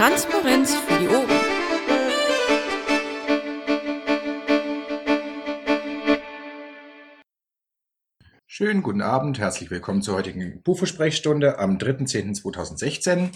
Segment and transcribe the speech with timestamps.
[0.00, 1.28] Transparenz für die Ohren.
[8.46, 13.32] Schönen guten Abend, herzlich willkommen zur heutigen Bufo-Sprechstunde am 3.10.2016.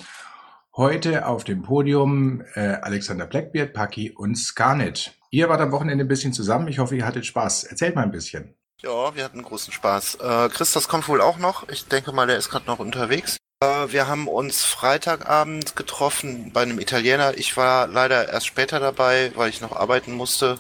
[0.75, 5.19] Heute auf dem Podium äh, Alexander Blackbeard, Paki und Scarnet.
[5.31, 6.69] Ihr wart am Wochenende ein bisschen zusammen.
[6.69, 7.65] Ich hoffe, ihr hattet Spaß.
[7.65, 8.57] Erzählt mal ein bisschen.
[8.81, 10.15] Ja, wir hatten großen Spaß.
[10.15, 11.69] Äh, Christos kommt wohl auch noch.
[11.69, 13.37] Ich denke mal, der ist gerade noch unterwegs.
[13.65, 17.37] Äh, wir haben uns Freitagabend getroffen bei einem Italiener.
[17.39, 20.59] Ich war leider erst später dabei, weil ich noch arbeiten musste.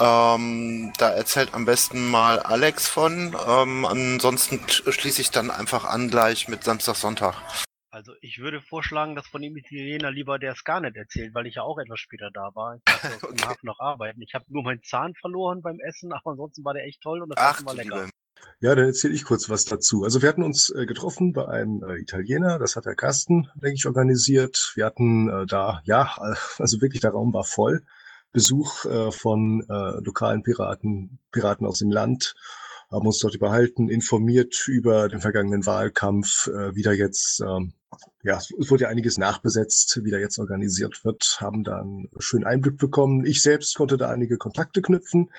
[0.00, 3.36] Ähm, da erzählt am besten mal Alex von.
[3.46, 7.34] Ähm, ansonsten schließe ich dann einfach an gleich mit Samstag, Sonntag.
[7.90, 11.62] Also ich würde vorschlagen, dass von dem Italiener lieber der Scarnet erzählt, weil ich ja
[11.62, 12.76] auch etwas später da war.
[12.76, 13.56] Ich musste okay.
[13.62, 14.22] noch arbeiten.
[14.22, 17.30] Ich habe nur meinen Zahn verloren beim Essen, aber ansonsten war der echt toll und
[17.30, 18.04] das Ach, war lecker.
[18.04, 18.10] Liebe.
[18.60, 20.02] Ja, dann erzähle ich kurz was dazu.
[20.02, 23.76] Also wir hatten uns äh, getroffen bei einem äh, Italiener, das hat der Carsten, denke
[23.76, 24.72] ich, organisiert.
[24.74, 26.12] Wir hatten äh, da, ja,
[26.58, 27.84] also wirklich der Raum war voll.
[28.32, 32.34] Besuch äh, von äh, lokalen Piraten, Piraten aus dem Land,
[32.90, 37.74] haben uns dort überhalten, informiert über den vergangenen Wahlkampf, äh, wie da jetzt, ähm,
[38.28, 42.44] ja, es wurde ja einiges nachbesetzt, wie da jetzt organisiert wird, haben da einen schönen
[42.44, 43.24] Einblick bekommen.
[43.24, 45.30] Ich selbst konnte da einige Kontakte knüpfen,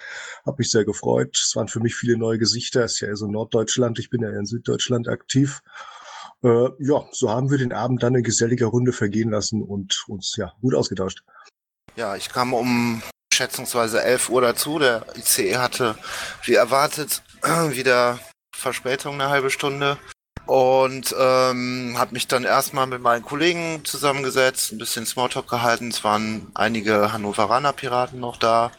[0.43, 1.37] habe mich sehr gefreut.
[1.37, 4.23] Es waren für mich viele neue Gesichter, es ist ja eher so Norddeutschland, ich bin
[4.23, 5.61] ja in Süddeutschland aktiv.
[6.43, 10.35] Äh, ja, so haben wir den Abend dann in geselliger Runde vergehen lassen und uns
[10.35, 11.23] ja gut ausgetauscht.
[11.95, 14.79] Ja, ich kam um schätzungsweise 11 Uhr dazu.
[14.79, 15.95] Der ICE hatte,
[16.43, 18.19] wie erwartet, wieder
[18.55, 19.99] Verspätung eine halbe Stunde.
[20.49, 25.89] Und ähm, habe mich dann erstmal mit meinen Kollegen zusammengesetzt, ein bisschen Smalltalk gehalten.
[25.89, 28.71] Es waren einige Hannoveraner Piraten noch da.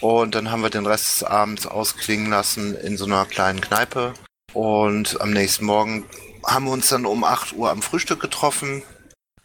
[0.00, 4.14] Und dann haben wir den Rest des Abends ausklingen lassen in so einer kleinen Kneipe.
[4.52, 6.06] Und am nächsten Morgen
[6.44, 8.82] haben wir uns dann um 8 Uhr am Frühstück getroffen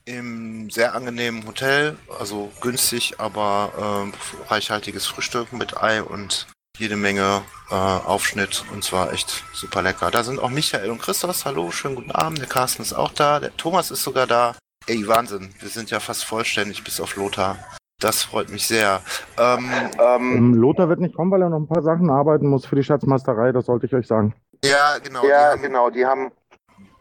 [0.06, 6.48] im sehr angenehmen Hotel, also günstig, aber äh, reichhaltiges Frühstück mit Ei und
[6.82, 10.10] jede Menge äh, Aufschnitt und zwar echt super lecker.
[10.10, 11.46] Da sind auch Michael und Christoph.
[11.46, 12.40] Hallo, schönen guten Abend.
[12.40, 13.40] Der Carsten ist auch da.
[13.40, 14.56] Der Thomas ist sogar da.
[14.88, 15.54] Ey, Wahnsinn.
[15.60, 17.60] Wir sind ja fast vollständig bis auf Lothar.
[18.00, 19.02] Das freut mich sehr.
[19.38, 22.76] Ähm, ähm, Lothar wird nicht kommen, weil er noch ein paar Sachen arbeiten muss für
[22.76, 23.52] die Schatzmeisterei.
[23.52, 24.34] Das sollte ich euch sagen.
[24.66, 25.24] Ja, genau.
[25.24, 25.90] Ja, die haben, genau.
[25.92, 26.32] Die haben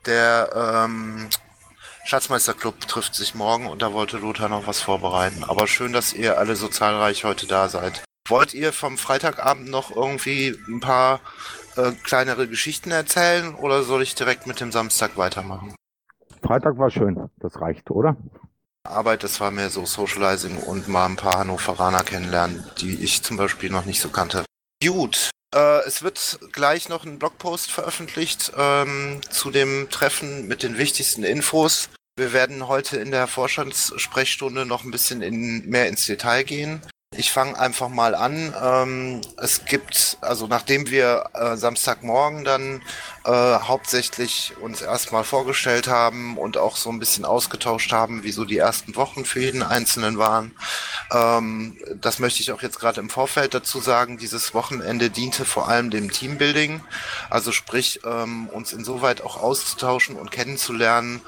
[0.05, 1.29] der ähm,
[2.05, 5.43] Schatzmeisterclub trifft sich morgen und da wollte Lothar noch was vorbereiten.
[5.43, 8.03] Aber schön, dass ihr alle so zahlreich heute da seid.
[8.31, 11.21] Wollt ihr vom Freitagabend noch irgendwie ein paar
[11.77, 15.75] äh, kleinere Geschichten erzählen oder soll ich direkt mit dem Samstag weitermachen?
[16.41, 18.17] Freitag war schön, das reicht, oder?
[18.85, 23.37] Arbeit, das war mehr so Socializing und mal ein paar Hannoveraner kennenlernen, die ich zum
[23.37, 24.45] Beispiel noch nicht so kannte.
[24.81, 30.79] Gut, äh, es wird gleich noch ein Blogpost veröffentlicht ähm, zu dem Treffen mit den
[30.79, 31.89] wichtigsten Infos.
[32.17, 36.81] Wir werden heute in der Vorstandssprechstunde noch ein bisschen in, mehr ins Detail gehen.
[37.21, 38.55] Ich fange einfach mal an.
[38.65, 42.81] Ähm, es gibt, also nachdem wir äh, Samstagmorgen dann
[43.27, 48.47] äh, hauptsächlich uns erstmal vorgestellt haben und auch so ein bisschen ausgetauscht haben, wie so
[48.47, 50.53] die ersten Wochen für jeden Einzelnen waren,
[51.13, 54.17] ähm, das möchte ich auch jetzt gerade im Vorfeld dazu sagen.
[54.17, 56.81] Dieses Wochenende diente vor allem dem Teambuilding,
[57.29, 61.21] also sprich ähm, uns insoweit auch auszutauschen und kennenzulernen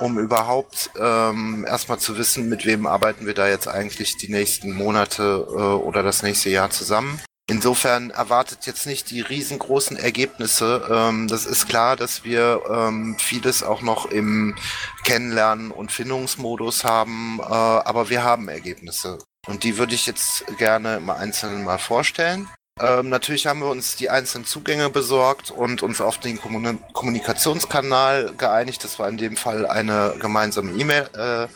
[0.00, 4.72] um überhaupt ähm, erstmal zu wissen, mit wem arbeiten wir da jetzt eigentlich die nächsten
[4.72, 7.20] Monate äh, oder das nächste Jahr zusammen.
[7.46, 10.88] Insofern erwartet jetzt nicht die riesengroßen Ergebnisse.
[10.90, 14.56] Ähm, das ist klar, dass wir ähm, vieles auch noch im
[15.04, 19.18] Kennenlernen und Findungsmodus haben, äh, aber wir haben Ergebnisse.
[19.46, 22.48] Und die würde ich jetzt gerne im Einzelnen mal vorstellen.
[22.80, 28.34] Ähm, natürlich haben wir uns die einzelnen Zugänge besorgt und uns auf den Kommun Kommunikationskanal
[28.36, 28.82] geeinigt.
[28.82, 31.46] Das war in dem Fall eine gemeinsame E-Mail, äh,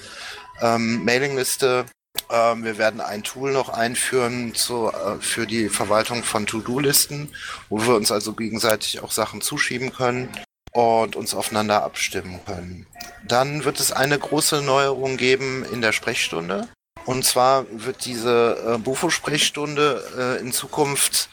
[0.65, 1.87] ähm, Mailingliste.
[2.31, 7.35] Ähm, wir werden ein Tool noch einführen zu, äh, für die Verwaltung von To-Do-Listen,
[7.69, 10.29] wo wir uns also gegenseitig auch Sachen zuschieben können
[10.73, 12.87] und uns aufeinander abstimmen können.
[13.27, 16.69] Dann wird es eine große Neuerung geben in der Sprechstunde.
[17.09, 21.31] Und zwar wird diese äh, Bufo-Sprechstunde äh, in Zukunft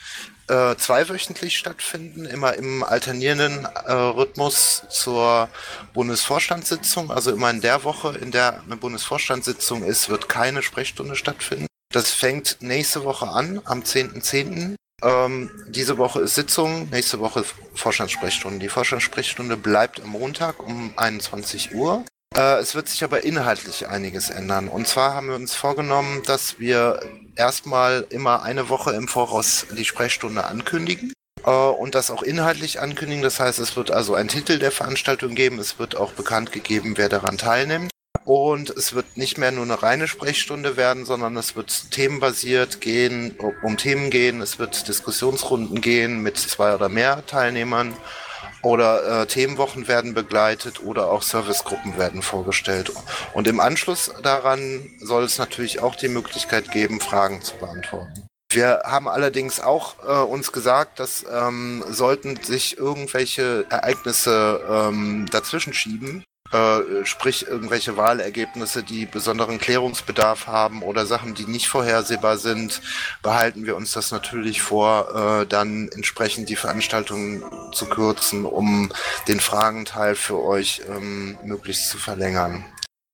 [0.47, 5.49] äh, zweiwöchentlich stattfinden, immer im alternierenden äh, Rhythmus zur
[5.93, 7.11] Bundesvorstandssitzung.
[7.11, 11.67] Also immer in der Woche, in der eine Bundesvorstandssitzung ist, wird keine Sprechstunde stattfinden.
[11.91, 14.21] Das fängt nächste Woche an, am 10.10.
[14.21, 14.75] .10.
[15.03, 17.43] Ähm, diese Woche ist Sitzung, nächste Woche
[17.73, 18.59] Vorstandssprechstunde.
[18.59, 22.05] Die Vorstandssprechstunde bleibt am Montag um 21 Uhr.
[22.35, 24.67] Äh, es wird sich aber inhaltlich einiges ändern.
[24.67, 26.99] Und zwar haben wir uns vorgenommen, dass wir
[27.35, 31.13] erstmal immer eine Woche im Voraus die Sprechstunde ankündigen
[31.45, 33.23] äh, und das auch inhaltlich ankündigen.
[33.23, 35.59] Das heißt, es wird also einen Titel der Veranstaltung geben.
[35.59, 37.91] Es wird auch bekannt gegeben, wer daran teilnimmt.
[38.25, 43.37] Und es wird nicht mehr nur eine reine Sprechstunde werden, sondern es wird themenbasiert gehen,
[43.61, 44.41] um Themen gehen.
[44.41, 47.95] Es wird Diskussionsrunden gehen mit zwei oder mehr Teilnehmern.
[48.65, 52.91] Oder äh, Themenwochen werden begleitet oder auch Servicegruppen werden vorgestellt.
[53.35, 58.27] Und im Anschluss daran soll es natürlich auch die Möglichkeit geben, Fragen zu beantworten.
[58.51, 65.73] Wir haben allerdings auch äh, uns gesagt, dass ähm, sollten sich irgendwelche Ereignisse ähm, dazwischen
[65.73, 66.23] schieben,
[66.55, 72.81] äh, sprich irgendwelche Wahlergebnisse, die besonderen Klärungsbedarf haben oder Sachen, die nicht vorhersehbar sind,
[73.21, 77.43] behalten wir uns das natürlich vor, äh, dann entsprechend die Veranstaltung
[77.73, 78.91] zu kürzen, um
[79.27, 82.65] den Fragenteil für euch ähm, möglichst zu verlängern.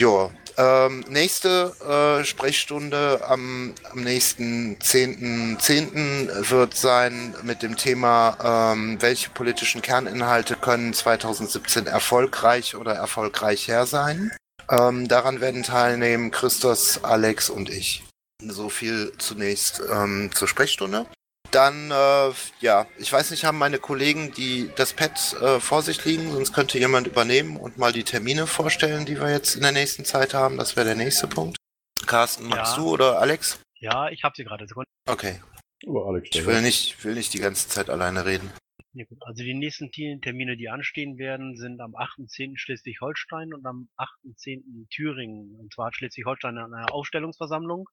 [0.02, 1.74] Ja, ähm, nächste
[2.22, 5.58] äh, Sprechstunde am, am nächsten 10.10.
[5.60, 6.50] .10.
[6.50, 14.32] wird sein mit dem Thema, ähm, welche politischen Kerninhalte können 2017 erfolgreich oder erfolgreicher sein.
[14.70, 18.04] Ähm, daran werden teilnehmen Christos, Alex und ich.
[18.44, 21.06] So viel zunächst ähm, zur Sprechstunde.
[21.52, 26.04] Dann, äh, ja, ich weiß nicht, haben meine Kollegen die das Pad äh, vor sich
[26.06, 29.74] liegen, sonst könnte jemand übernehmen und mal die Termine vorstellen, die wir jetzt in der
[29.74, 30.58] nächsten Zeit haben.
[30.58, 31.58] Das wäre der nächste Punkt.
[32.08, 32.84] Carsten, magst Ja.
[32.84, 33.60] du oder Alex?
[33.80, 34.66] Ja, ich habe sie gerade.
[34.68, 34.88] Sekunde.
[35.10, 35.42] Okay.
[35.86, 38.50] Oh, Alex, Ich will nicht, will nicht die ganze Zeit alleine reden.
[38.94, 39.18] Ja, gut.
[39.22, 42.58] Also die nächsten Te- Termine, die anstehen werden, sind am 8.10.
[42.58, 44.88] Schleswig-Holstein und am 8.10.
[44.90, 45.56] Thüringen.
[45.60, 47.88] Und zwar hat Schleswig-Holstein eine Aufstellungsversammlung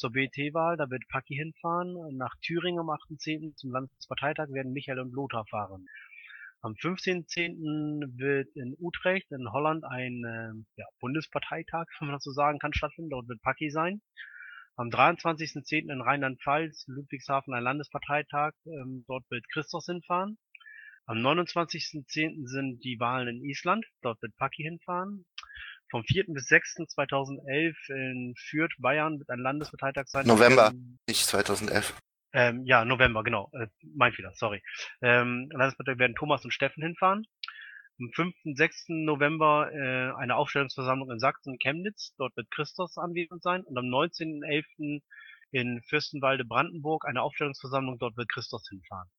[0.00, 0.76] zur BT-Wahl.
[0.76, 2.16] Da wird Paki hinfahren.
[2.16, 3.54] Nach Thüringen am 8.10.
[3.54, 5.86] zum Landesparteitag werden Michael und Lothar fahren.
[6.62, 8.18] Am 15.10.
[8.18, 12.72] wird in Utrecht in Holland ein äh, ja, Bundesparteitag, wenn man das so sagen kann,
[12.72, 13.10] stattfinden.
[13.10, 14.00] Dort wird Paki sein.
[14.76, 15.92] Am 23.10.
[15.92, 18.52] in Rheinland-Pfalz, Ludwigshafen, ein Landesparteitag.
[18.66, 20.38] Ähm, dort wird Christos hinfahren.
[21.06, 22.46] Am 29.10.
[22.46, 23.84] sind die Wahlen in Island.
[24.00, 25.26] Dort wird Paki hinfahren.
[25.90, 26.24] Vom 4.
[26.28, 26.76] bis 6.
[26.88, 30.26] 2011 in Fürth, Bayern, wird ein Landesparteitag sein.
[30.26, 30.70] November.
[30.72, 31.94] Ähm, Nicht 2011.
[32.32, 33.50] ähm, ja, November, genau.
[33.52, 34.62] Äh, mein Fehler, sorry.
[35.02, 37.26] Ähm, Landesparteitag werden Thomas und Steffen hinfahren.
[37.98, 38.34] Am 5.
[38.54, 38.84] 6.
[38.88, 42.14] November äh, eine Aufstellungsversammlung in Sachsen, Chemnitz.
[42.16, 43.62] Dort wird Christos anwesend sein.
[43.64, 45.02] Und am 19.11.
[45.50, 47.98] in Fürstenwalde, Brandenburg, eine Aufstellungsversammlung.
[47.98, 49.10] Dort wird Christos hinfahren.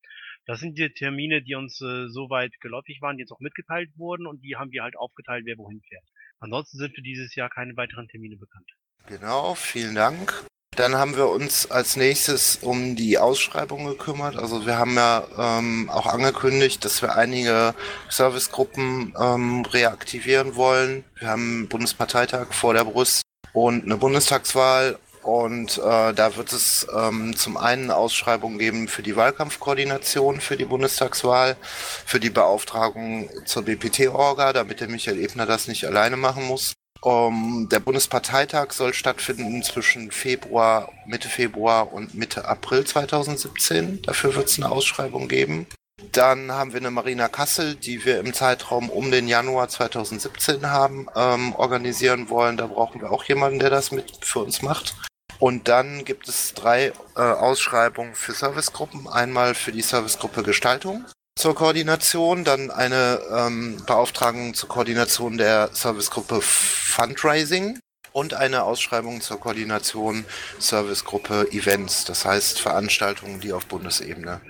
[0.45, 4.25] Das sind die Termine, die uns äh, soweit geläufig waren, die jetzt auch mitgeteilt wurden
[4.25, 6.03] und die haben wir halt aufgeteilt, wer wohin fährt.
[6.41, 8.67] Ansonsten sind für dieses Jahr keine weiteren Termine bekannt.
[9.07, 10.45] Genau, vielen Dank.
[10.75, 14.37] Dann haben wir uns als nächstes um die Ausschreibung gekümmert.
[14.37, 17.75] Also wir haben ja ähm, auch angekündigt, dass wir einige
[18.09, 21.03] Servicegruppen ähm, reaktivieren wollen.
[21.19, 23.21] Wir haben einen Bundesparteitag vor der Brust
[23.53, 24.97] und eine Bundestagswahl.
[25.23, 30.65] Und äh, da wird es ähm, zum einen Ausschreibungen geben für die Wahlkampfkoordination für die
[30.65, 31.57] Bundestagswahl,
[32.05, 36.73] für die Beauftragung zur BPT-Orga, damit der Michael Ebner das nicht alleine machen muss.
[37.03, 44.03] Um, der Bundesparteitag soll stattfinden zwischen Februar, Mitte Februar und Mitte April 2017.
[44.03, 45.65] Dafür wird es eine Ausschreibung geben.
[46.11, 51.07] Dann haben wir eine Marina Kassel, die wir im Zeitraum um den Januar 2017 haben,
[51.15, 52.57] ähm, organisieren wollen.
[52.57, 54.95] Da brauchen wir auch jemanden, der das mit für uns macht.
[55.41, 59.07] Und dann gibt es drei äh, Ausschreibungen für Servicegruppen.
[59.07, 61.03] Einmal für die Servicegruppe Gestaltung
[61.35, 67.79] zur Koordination, dann eine ähm, Beauftragung zur Koordination der Servicegruppe Fundraising
[68.11, 70.25] und eine Ausschreibung zur Koordination
[70.59, 74.41] Servicegruppe Events, das heißt Veranstaltungen, die auf Bundesebene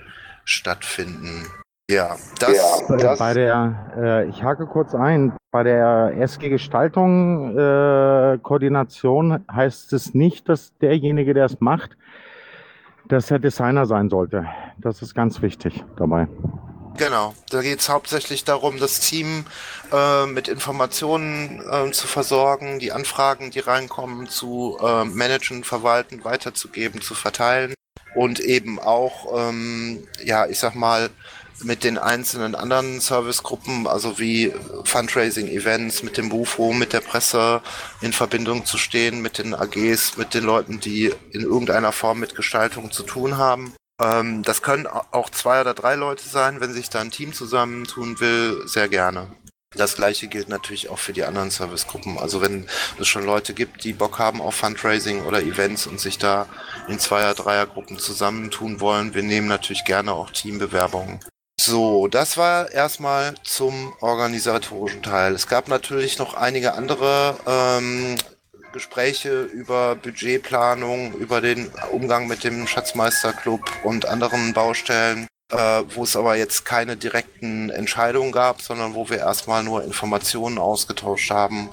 [0.44, 1.46] stattfinden.
[1.90, 7.56] Ja, das, Bei- das Bei der, äh, ich hake kurz ein, bei der SG Gestaltung
[7.58, 11.96] äh, Koordination heißt es nicht, dass derjenige, der es macht,
[13.08, 14.46] dass er Designer sein sollte.
[14.78, 16.28] Das ist ganz wichtig dabei.
[16.98, 19.44] Genau, da geht es hauptsächlich darum, das Team
[19.92, 27.00] äh, mit Informationen äh, zu versorgen, die Anfragen, die reinkommen, zu äh, managen, verwalten, weiterzugeben,
[27.00, 27.74] zu verteilen
[28.14, 31.08] und eben auch, ähm, ja, ich sag mal,
[31.62, 34.52] mit den einzelnen anderen Servicegruppen, also wie
[34.84, 37.62] Fundraising-Events, mit dem Bufo, mit der Presse
[38.00, 42.34] in Verbindung zu stehen, mit den AGs, mit den Leuten, die in irgendeiner Form mit
[42.34, 43.74] Gestaltung zu tun haben.
[44.00, 47.32] Ähm, das können au- auch zwei oder drei Leute sein, wenn sich da ein Team
[47.32, 49.28] zusammentun will, sehr gerne.
[49.74, 52.18] Das gleiche gilt natürlich auch für die anderen Servicegruppen.
[52.18, 52.66] Also wenn
[52.98, 56.46] es schon Leute gibt, die Bock haben auf Fundraising oder Events und sich da
[56.88, 61.20] in Zweier-, Dreiergruppen zusammentun wollen, wir nehmen natürlich gerne auch Teambewerbungen.
[61.64, 65.32] So, das war erstmal zum organisatorischen Teil.
[65.32, 68.16] Es gab natürlich noch einige andere ähm,
[68.72, 75.28] Gespräche über Budgetplanung, über den Umgang mit dem Schatzmeisterclub und anderen Baustellen.
[75.52, 80.58] äh, wo es aber jetzt keine direkten Entscheidungen gab, sondern wo wir erstmal nur Informationen
[80.58, 81.68] ausgetauscht haben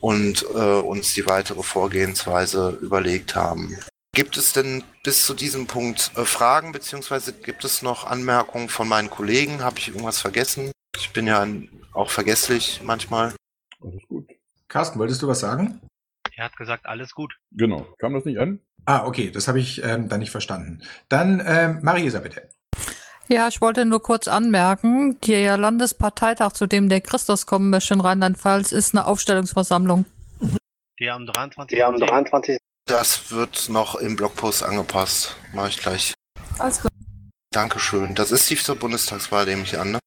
[0.00, 3.78] und äh, uns die weitere Vorgehensweise überlegt haben.
[4.12, 8.88] Gibt es denn bis zu diesem Punkt äh, Fragen, beziehungsweise gibt es noch Anmerkungen von
[8.88, 9.62] meinen Kollegen?
[9.62, 10.72] Habe ich irgendwas vergessen?
[10.96, 11.46] Ich bin ja
[11.92, 13.34] auch vergesslich manchmal.
[13.80, 14.28] Alles gut.
[14.68, 15.80] Carsten, wolltest du was sagen?
[16.36, 17.34] Er hat gesagt, alles gut.
[17.52, 17.86] Genau.
[17.98, 18.60] Kam das nicht an?
[18.84, 20.82] Ah, okay, das habe ich ähm, dann nicht verstanden.
[21.08, 22.48] Dann ähm, Marisa, bitte.
[23.28, 28.00] Ja, ich wollte nur kurz anmerken, der Landesparteitag, zu dem der Christus kommen möchte in
[28.00, 30.04] Rheinland-Pfalz, ist eine Aufstellungsversammlung.
[30.98, 31.78] Der am 23.
[31.78, 32.58] Der am 23.
[32.90, 35.36] Das wird noch im Blogpost angepasst.
[35.52, 36.12] Mache ich gleich.
[36.58, 36.90] Alles klar.
[37.52, 38.16] Dankeschön.
[38.16, 40.00] Das ist die zur Bundestagswahl, nehme ich an, ne?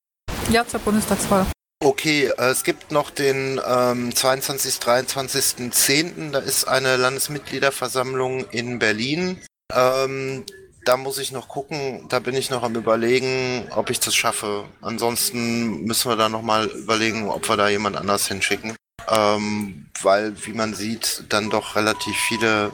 [0.49, 1.45] Ja, zur Bundestagswahl.
[1.81, 4.75] Okay, äh, es gibt noch den ähm, 22.
[4.75, 6.31] 23.10.
[6.31, 9.39] Da ist eine Landesmitgliederversammlung in Berlin.
[9.73, 10.45] Ähm,
[10.83, 14.65] da muss ich noch gucken, da bin ich noch am überlegen, ob ich das schaffe.
[14.81, 18.75] Ansonsten müssen wir da nochmal überlegen, ob wir da jemand anders hinschicken.
[19.09, 22.71] Ähm, weil, wie man sieht, dann doch relativ viele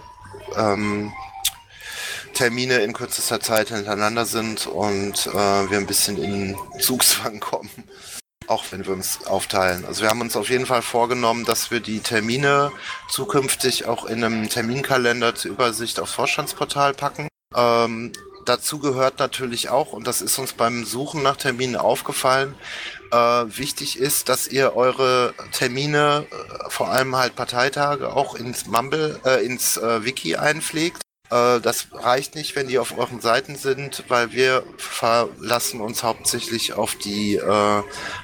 [0.56, 1.12] ähm,
[2.34, 7.70] Termine in kürzester Zeit hintereinander sind und äh, wir ein bisschen in Zugzwang kommen.
[8.48, 9.86] Auch wenn wir uns aufteilen.
[9.86, 12.72] Also wir haben uns auf jeden Fall vorgenommen, dass wir die Termine
[13.10, 17.28] zukünftig auch in einem Terminkalender zur Übersicht aufs Vorstandsportal packen.
[17.56, 18.12] Ähm,
[18.46, 22.56] dazu gehört natürlich auch, und das ist uns beim Suchen nach Terminen aufgefallen,
[23.12, 23.18] äh,
[23.58, 29.46] wichtig ist, dass ihr eure Termine, äh, vor allem halt Parteitage, auch ins Mumble, äh,
[29.46, 31.01] ins äh, Wiki einpflegt.
[31.30, 36.74] Äh, das reicht nicht, wenn die auf euren Seiten sind, weil wir verlassen uns hauptsächlich
[36.74, 37.39] auf die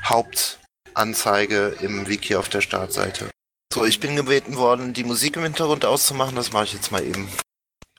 [0.03, 3.29] Hauptanzeige im Wiki auf der Startseite.
[3.73, 6.35] So, ich bin gebeten worden, die Musik im Hintergrund auszumachen.
[6.35, 7.27] Das mache ich jetzt mal eben.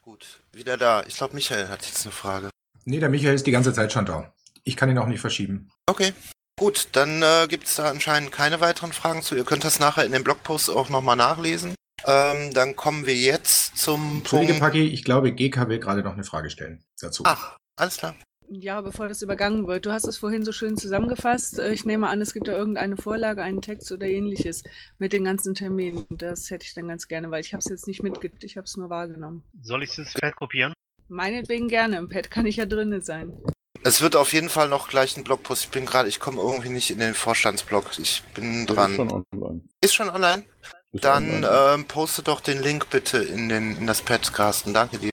[0.03, 1.05] Gut, wieder da.
[1.07, 2.51] Ich glaube, Michael hat jetzt eine Frage.
[2.85, 4.33] Nee, der Michael ist die ganze Zeit schon da.
[4.65, 5.69] Ich kann ihn auch nicht verschieben.
[5.87, 6.15] Okay.
[6.59, 9.37] Gut, dann äh, gibt es da anscheinend keine weiteren Fragen zu.
[9.37, 11.75] Ihr könnt das nachher in dem Blogpost auch nochmal nachlesen.
[12.07, 16.25] Ähm, dann kommen wir jetzt zum Kollege Paki, ich glaube, GK will gerade noch eine
[16.25, 17.25] Frage stellen dazu.
[17.27, 18.15] Ach, alles klar.
[18.49, 19.87] Ja, bevor das übergangen wird.
[19.87, 21.59] Du hast es vorhin so schön zusammengefasst.
[21.59, 24.63] Äh, Ich nehme an, es gibt da irgendeine Vorlage, einen Text oder ähnliches
[24.99, 26.07] mit den ganzen Terminen.
[26.11, 28.65] Das hätte ich dann ganz gerne, weil ich habe es jetzt nicht mitgekriegt, ich habe
[28.65, 29.43] es nur wahrgenommen.
[29.63, 30.73] Soll ich es ins Feld kopieren?
[31.09, 33.33] Meinetwegen gerne, im Pad kann ich ja drinne sein.
[33.83, 35.65] Es wird auf jeden Fall noch gleich ein Blogpost.
[35.65, 37.99] Ich bin gerade, ich komme irgendwie nicht in den Vorstandsblog.
[37.99, 38.91] Ich bin dran.
[38.93, 39.61] ist schon online.
[39.81, 40.45] Ist schon online?
[40.93, 41.75] Ist Dann online.
[41.75, 44.75] ähm, poste doch den Link bitte in, den, in das Pad, Carsten.
[44.75, 45.11] Danke dir.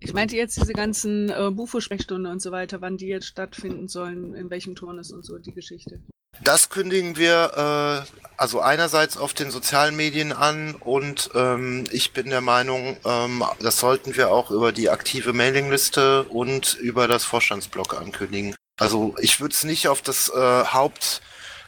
[0.00, 4.34] Ich meinte jetzt diese ganzen äh, Bufo-Sprechstunde und so weiter, wann die jetzt stattfinden sollen,
[4.34, 6.00] in welchem Turnus und so, die Geschichte.
[6.42, 12.30] Das kündigen wir äh, also einerseits auf den sozialen Medien an und ähm, ich bin
[12.30, 17.92] der Meinung, ähm, das sollten wir auch über die aktive Mailingliste und über das Vorstandsblog
[18.00, 18.54] ankündigen.
[18.78, 21.20] Also ich würde es nicht auf das äh, Haupt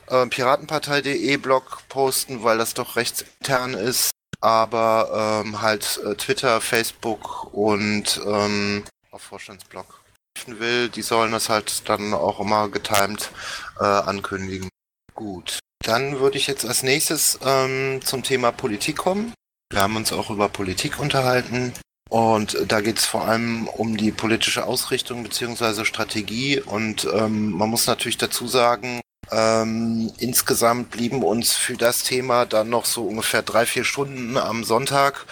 [0.06, 4.10] äh, Piratenpartei.de Blog posten, weil das doch rechtsintern ist,
[4.40, 10.00] aber ähm, halt äh, Twitter, Facebook und ähm, auf Vorstandsblog
[10.46, 13.30] will, die sollen das halt dann auch immer getimed
[13.78, 14.70] äh, ankündigen.
[15.14, 15.58] Gut.
[15.82, 19.34] Dann würde ich jetzt als nächstes ähm, zum Thema Politik kommen.
[19.70, 21.72] Wir haben uns auch über Politik unterhalten.
[22.08, 26.60] Und da geht es vor allem um die politische Ausrichtung beziehungsweise Strategie.
[26.60, 32.68] Und ähm, man muss natürlich dazu sagen, ähm, insgesamt blieben uns für das Thema dann
[32.68, 35.24] noch so ungefähr drei, vier Stunden am Sonntag,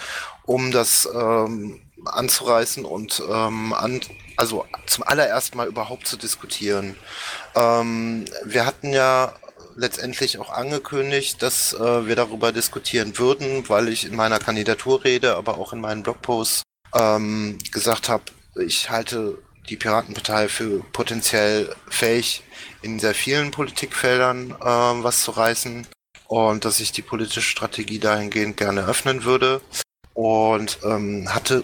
[0.45, 4.01] um das ähm, anzureißen und ähm, an,
[4.37, 6.95] also zum allerersten Mal überhaupt zu diskutieren.
[7.53, 9.33] Ähm, wir hatten ja
[9.75, 15.57] letztendlich auch angekündigt, dass äh, wir darüber diskutieren würden, weil ich in meiner Kandidaturrede, aber
[15.57, 16.63] auch in meinen Blogposts
[16.93, 18.23] ähm, gesagt habe,
[18.55, 19.37] ich halte
[19.69, 22.43] die Piratenpartei für potenziell fähig,
[22.81, 25.87] in sehr vielen Politikfeldern äh, was zu reißen
[26.27, 29.61] und dass ich die politische Strategie dahingehend gerne öffnen würde.
[30.13, 31.63] Und ähm, hatte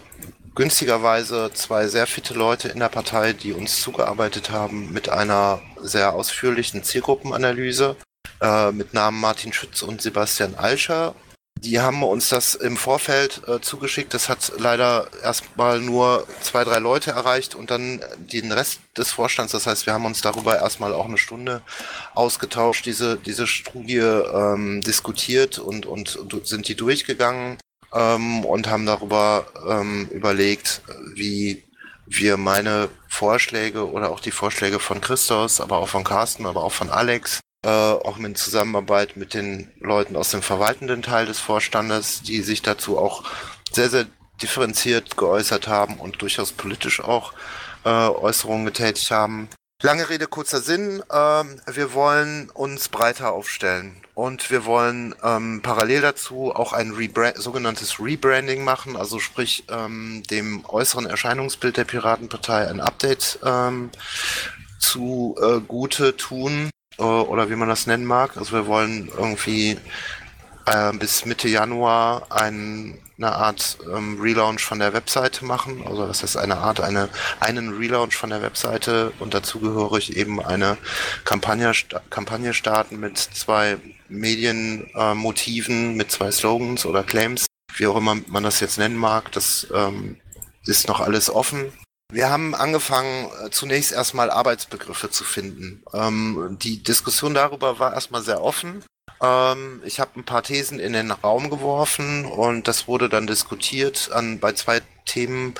[0.58, 6.14] günstigerweise zwei sehr fitte Leute in der Partei, die uns zugearbeitet haben mit einer sehr
[6.14, 7.96] ausführlichen Zielgruppenanalyse
[8.42, 11.14] äh, mit Namen Martin Schütz und Sebastian Alscher.
[11.60, 14.16] Die haben uns das im Vorfeld äh, zugeschickt.
[14.16, 19.52] Das hat leider erstmal nur zwei, drei Leute erreicht und dann den Rest des Vorstands.
[19.52, 21.62] Das heißt, wir haben uns darüber erstmal auch eine Stunde
[22.16, 27.60] ausgetauscht, diese, diese Studie ähm, diskutiert und, und, und sind die durchgegangen
[27.94, 30.82] ähm, und haben darüber ähm, überlegt,
[31.14, 31.64] wie
[32.06, 36.72] wir meine Vorschläge oder auch die Vorschläge von Christos, aber auch von Carsten, aber auch
[36.72, 42.22] von Alex, äh, auch in Zusammenarbeit mit den Leuten aus dem verwaltenden Teil des Vorstandes,
[42.22, 43.24] die sich dazu auch
[43.72, 44.06] sehr, sehr
[44.42, 47.34] differenziert geäußert haben und durchaus politisch auch
[47.84, 49.50] äh, Äußerungen getätigt haben,
[49.84, 51.04] Lange Rede, kurzer Sinn.
[51.14, 57.38] Ähm, wir wollen uns breiter aufstellen und wir wollen ähm, parallel dazu auch ein Rebrand
[57.38, 63.92] sogenanntes Rebranding machen, also sprich ähm, dem äußeren Erscheinungsbild der Piratenpartei ein Update ähm,
[64.80, 68.38] zu äh, Gute tun äh, oder wie man das nennen mag.
[68.38, 69.78] Also wir wollen irgendwie
[70.66, 75.84] äh, bis Mitte Januar ein, eine Art ähm, Relaunch von der Webseite machen.
[75.86, 77.10] Also das heißt eine Art, eine,
[77.40, 80.76] einen Relaunch von der Webseite und dazugehörig eben eine
[81.24, 81.72] Kampagne,
[82.10, 83.78] Kampagne starten mit zwei
[84.10, 87.46] Medienmotiven, äh, mit zwei Slogans oder Claims,
[87.76, 89.32] wie auch immer man das jetzt nennen mag.
[89.32, 90.18] Das ähm,
[90.66, 91.72] ist noch alles offen.
[92.12, 95.84] Wir haben angefangen, äh, zunächst erstmal Arbeitsbegriffe zu finden.
[95.94, 98.84] Ähm, die Diskussion darüber war erstmal sehr offen.
[99.22, 104.10] Ähm, ich habe ein paar Thesen in den Raum geworfen und das wurde dann diskutiert.
[104.14, 105.56] An, bei zwei Themen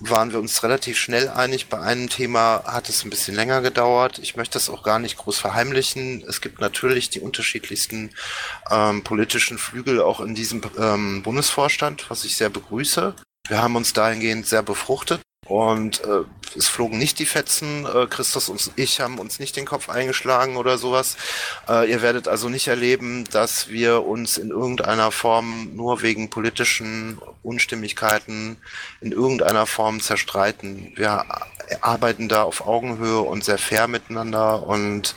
[0.00, 1.68] waren wir uns relativ schnell einig.
[1.68, 4.18] Bei einem Thema hat es ein bisschen länger gedauert.
[4.18, 6.24] Ich möchte das auch gar nicht groß verheimlichen.
[6.28, 8.10] Es gibt natürlich die unterschiedlichsten
[8.70, 13.14] ähm, politischen Flügel auch in diesem ähm, Bundesvorstand, was ich sehr begrüße.
[13.48, 15.20] Wir haben uns dahingehend sehr befruchtet.
[15.48, 16.22] Und äh,
[16.56, 17.86] es flogen nicht die Fetzen.
[17.86, 21.16] Äh, Christus und ich haben uns nicht den Kopf eingeschlagen oder sowas.
[21.68, 27.18] Äh, ihr werdet also nicht erleben, dass wir uns in irgendeiner Form nur wegen politischen
[27.42, 28.56] Unstimmigkeiten
[29.00, 30.92] in irgendeiner Form zerstreiten.
[30.96, 31.24] Wir
[31.80, 35.14] arbeiten da auf Augenhöhe und sehr fair miteinander und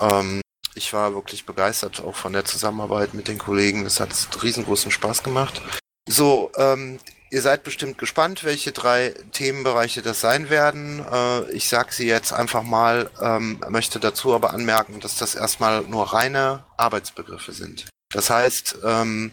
[0.00, 0.40] ähm,
[0.74, 3.84] ich war wirklich begeistert auch von der Zusammenarbeit mit den Kollegen.
[3.84, 4.10] Es hat
[4.42, 5.60] riesengroßen Spaß gemacht.
[6.08, 6.98] So, ähm,
[7.32, 11.04] Ihr seid bestimmt gespannt, welche drei Themenbereiche das sein werden.
[11.10, 15.82] Äh, ich sage sie jetzt einfach mal, ähm, möchte dazu aber anmerken, dass das erstmal
[15.82, 17.86] nur reine Arbeitsbegriffe sind.
[18.12, 19.30] Das heißt, ähm,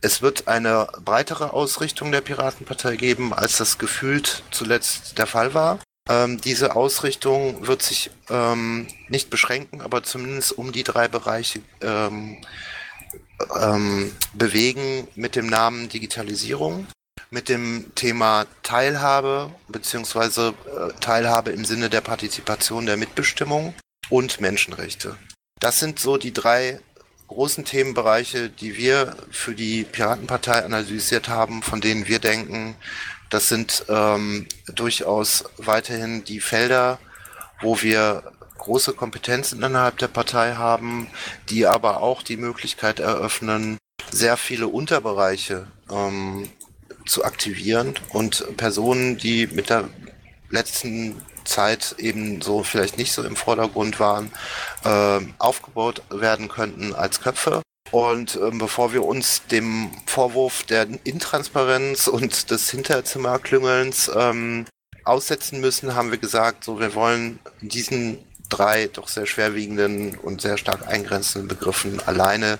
[0.00, 5.78] es wird eine breitere Ausrichtung der Piratenpartei geben, als das gefühlt zuletzt der Fall war.
[6.08, 12.38] Ähm, diese Ausrichtung wird sich ähm, nicht beschränken, aber zumindest um die drei Bereiche ähm,
[13.60, 16.88] ähm, bewegen mit dem Namen Digitalisierung
[17.30, 23.74] mit dem Thema Teilhabe beziehungsweise äh, Teilhabe im Sinne der Partizipation der Mitbestimmung
[24.08, 25.16] und Menschenrechte.
[25.60, 26.80] Das sind so die drei
[27.28, 32.76] großen Themenbereiche, die wir für die Piratenpartei analysiert haben, von denen wir denken,
[33.30, 36.98] das sind ähm, durchaus weiterhin die Felder,
[37.60, 41.08] wo wir große Kompetenzen innerhalb der Partei haben,
[41.48, 43.78] die aber auch die Möglichkeit eröffnen,
[44.10, 46.48] sehr viele Unterbereiche ähm,
[47.06, 49.88] zu aktivieren und Personen, die mit der
[50.50, 54.30] letzten Zeit eben so vielleicht nicht so im Vordergrund waren,
[54.84, 57.62] äh, aufgebaut werden könnten als Köpfe.
[57.92, 64.66] Und ähm, bevor wir uns dem Vorwurf der Intransparenz und des Hinterzimmerklüngelns ähm,
[65.04, 70.58] aussetzen müssen, haben wir gesagt, so wir wollen diesen drei doch sehr schwerwiegenden und sehr
[70.58, 72.58] stark eingrenzenden Begriffen alleine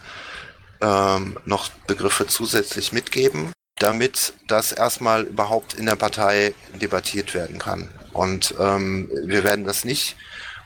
[0.81, 7.89] ähm, noch Begriffe zusätzlich mitgeben damit das erstmal überhaupt in der Partei debattiert werden kann.
[8.13, 10.17] Und ähm, wir werden das nicht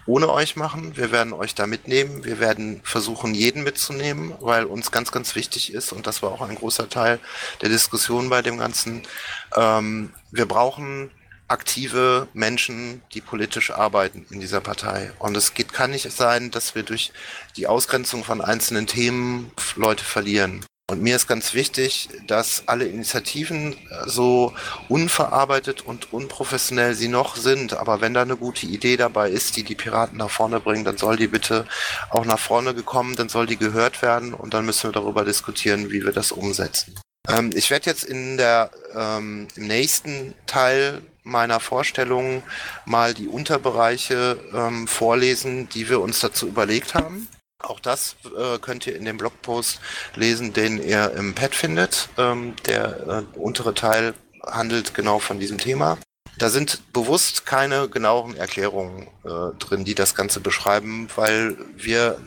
[0.07, 0.97] ohne euch machen.
[0.97, 2.25] Wir werden euch da mitnehmen.
[2.25, 6.43] Wir werden versuchen, jeden mitzunehmen, weil uns ganz, ganz wichtig ist, und das war auch
[6.43, 7.19] ein großer Teil
[7.61, 9.03] der Diskussion bei dem Ganzen,
[9.57, 11.11] ähm, wir brauchen
[11.49, 15.11] aktive Menschen, die politisch arbeiten in dieser Partei.
[15.19, 17.13] Und es geht, kann nicht sein, dass wir durch
[17.57, 20.65] die Ausgrenzung von einzelnen Themen Leute verlieren.
[20.91, 23.77] Und mir ist ganz wichtig, dass alle Initiativen äh,
[24.07, 24.53] so
[24.89, 29.63] unverarbeitet und unprofessionell sie noch sind, aber wenn da eine gute Idee dabei ist, die
[29.63, 31.65] die Piraten nach vorne bringen, dann soll die bitte
[32.11, 35.91] auch nach vorne gekommen, dann soll die gehört werden und dann müssen wir darüber diskutieren,
[35.93, 36.97] wie wir das umsetzen.
[37.29, 42.43] Ähm, ich werde jetzt in der ähm, im nächsten Teil meiner Vorstellung
[42.85, 47.29] mal die Unterbereiche ähm, vorlesen, die wir uns dazu überlegt haben.
[47.63, 49.81] Auch das äh, könnt ihr in dem Blogpost
[50.17, 52.09] lesen, den ihr im Pad findet.
[52.17, 54.15] Ähm, der äh, untere Teil
[54.47, 55.99] handelt genau von diesem Thema.
[56.39, 62.19] Da sind bewusst keine genaueren Erklärungen äh, drin, die das Ganze beschreiben, weil wir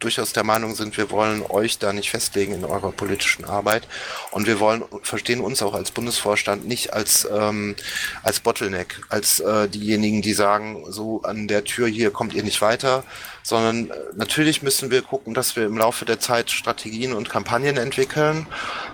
[0.00, 3.86] durchaus der Meinung sind, wir wollen euch da nicht festlegen in eurer politischen Arbeit
[4.30, 7.76] und wir wollen verstehen uns auch als Bundesvorstand nicht als ähm,
[8.22, 12.62] als Bottleneck, als äh, diejenigen, die sagen, so an der Tür hier kommt ihr nicht
[12.62, 13.04] weiter,
[13.50, 17.76] sondern äh, natürlich müssen wir gucken, dass wir im Laufe der Zeit Strategien und Kampagnen
[17.76, 18.46] entwickeln,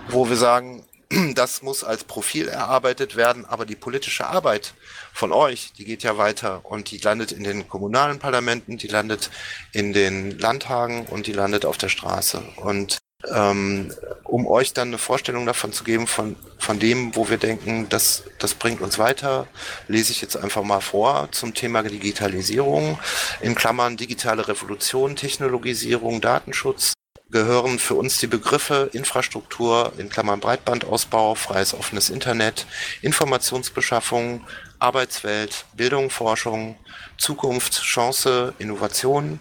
[0.09, 0.83] wo wir sagen,
[1.35, 4.73] das muss als Profil erarbeitet werden, aber die politische Arbeit
[5.13, 9.29] von euch, die geht ja weiter und die landet in den kommunalen Parlamenten, die landet
[9.71, 12.41] in den Landtagen und die landet auf der Straße.
[12.57, 12.97] Und
[13.33, 13.91] ähm,
[14.23, 18.23] um euch dann eine Vorstellung davon zu geben, von, von dem, wo wir denken, das,
[18.39, 19.47] das bringt uns weiter,
[19.87, 22.99] lese ich jetzt einfach mal vor zum Thema Digitalisierung.
[23.41, 26.93] In Klammern digitale Revolution, Technologisierung, Datenschutz
[27.29, 32.65] gehören für uns die Begriffe Infrastruktur, in Klammern Breitbandausbau, freies offenes Internet,
[33.01, 34.45] Informationsbeschaffung,
[34.79, 36.77] Arbeitswelt, Bildung, Forschung,
[37.17, 39.39] Zukunft, Chance, Innovation,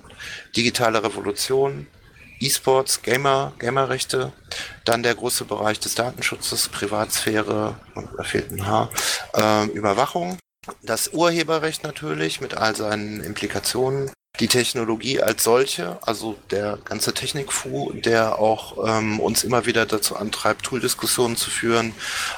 [0.57, 1.87] digitale Revolution,
[2.41, 4.33] E-Sports, Gamer, Gamerrechte,
[4.85, 8.91] dann der große Bereich des Datenschutzes, Privatsphäre, da fehlt ein Haar,
[9.35, 10.39] äh, Überwachung,
[10.83, 17.93] das Urheberrecht natürlich mit all seinen Implikationen, die Technologie als solche, also der ganze Technikfu,
[17.93, 21.95] der auch ähm, uns immer wieder dazu antreibt, Tool-Diskussionen zu führen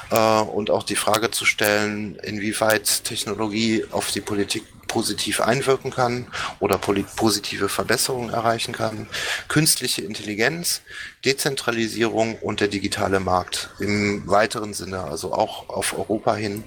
[0.09, 6.27] äh, und auch die Frage zu stellen, inwieweit Technologie auf die Politik positiv einwirken kann
[6.59, 9.07] oder positive Verbesserungen erreichen kann.
[9.47, 10.81] Künstliche Intelligenz,
[11.23, 16.65] Dezentralisierung und der digitale Markt im weiteren Sinne, also auch auf Europa hin,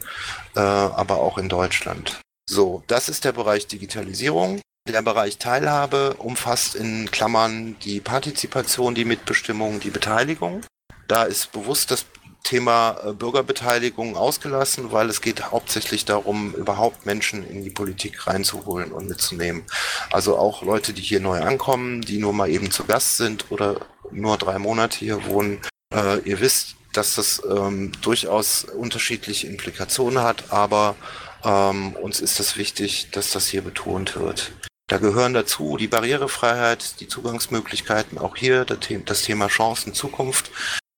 [0.57, 2.19] äh, aber auch in Deutschland.
[2.49, 4.61] So, das ist der Bereich Digitalisierung.
[4.89, 10.63] Der Bereich Teilhabe umfasst in Klammern die Partizipation, die Mitbestimmung, die Beteiligung.
[11.07, 12.05] Da ist bewusst das
[12.43, 18.93] Thema äh, Bürgerbeteiligung ausgelassen, weil es geht hauptsächlich darum, überhaupt Menschen in die Politik reinzuholen
[18.93, 19.65] und mitzunehmen.
[20.11, 23.77] Also auch Leute, die hier neu ankommen, die nur mal eben zu Gast sind oder
[24.11, 25.61] nur drei Monate hier wohnen.
[25.95, 30.97] Äh, ihr wisst, dass das ähm, durchaus unterschiedliche Implikationen hat, aber
[31.45, 34.53] ähm, uns ist es wichtig, dass das hier betont wird.
[34.89, 40.51] Da gehören dazu die Barrierefreiheit, die Zugangsmöglichkeiten, auch hier das Thema Chancen, Zukunft,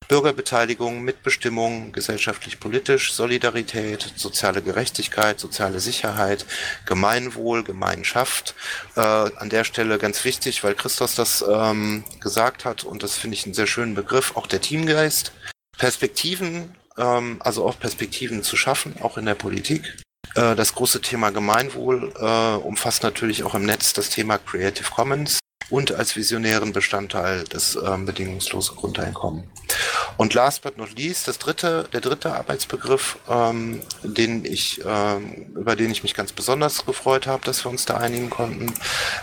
[0.09, 6.47] Bürgerbeteiligung, Mitbestimmung, gesellschaftlich-politisch, Solidarität, soziale Gerechtigkeit, soziale Sicherheit,
[6.87, 8.55] Gemeinwohl, Gemeinschaft.
[8.97, 13.37] Äh, an der Stelle ganz wichtig, weil Christos das ähm, gesagt hat und das finde
[13.37, 15.33] ich einen sehr schönen Begriff, auch der Teamgeist.
[15.79, 19.97] Perspektiven, ähm, also auch Perspektiven zu schaffen, auch in der Politik.
[20.35, 25.39] Äh, das große Thema Gemeinwohl äh, umfasst natürlich auch im Netz das Thema Creative Commons
[25.71, 29.45] und als visionären Bestandteil das ähm, bedingungslose Grundeinkommen.
[30.17, 35.77] Und last but not least, das dritte, der dritte Arbeitsbegriff, ähm, den ich, ähm, über
[35.77, 38.73] den ich mich ganz besonders gefreut habe, dass wir uns da einigen konnten,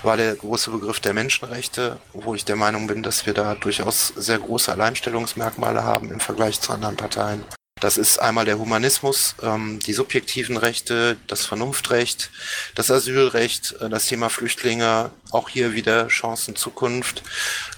[0.04, 4.08] war der große Begriff der Menschenrechte, wo ich der Meinung bin, dass wir da durchaus
[4.16, 7.44] sehr große Alleinstellungsmerkmale haben im Vergleich zu anderen Parteien.
[7.82, 12.30] Das ist einmal der Humanismus, ähm, die subjektiven Rechte, das Vernunftrecht,
[12.76, 17.24] das Asylrecht, äh, das Thema Flüchtlinge, auch hier wieder Chancen Zukunft,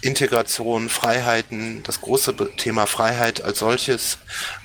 [0.02, 4.18] Integration, Freiheiten, das große Thema Freiheit als solches,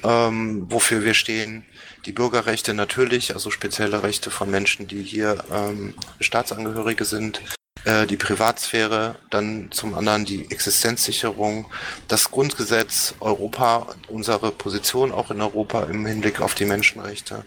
[0.03, 1.65] ähm, wofür wir stehen.
[2.05, 7.41] Die Bürgerrechte natürlich, also spezielle Rechte von Menschen, die hier ähm, Staatsangehörige sind,
[7.89, 11.71] äh, die Privatsphäre, dann zum anderen die Existenzsicherung,
[12.07, 17.47] das Grundgesetz, Europa, unsere Position auch in Europa im Hinblick auf die Menschenrechte,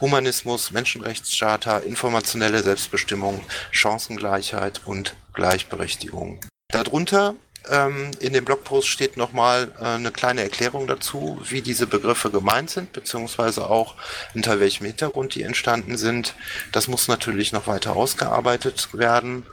[0.00, 6.40] Humanismus, Menschenrechtscharta, informationelle Selbstbestimmung, Chancengleichheit und Gleichberechtigung.
[6.72, 7.36] Darunter
[7.70, 12.70] ähm, in dem Blogpost steht nochmal äh, eine kleine Erklärung dazu, wie diese Begriffe gemeint
[12.70, 13.94] sind, beziehungsweise auch
[14.34, 16.34] unter welchem Hintergrund die entstanden sind.
[16.72, 19.46] Das muss natürlich noch weiter ausgearbeitet werden.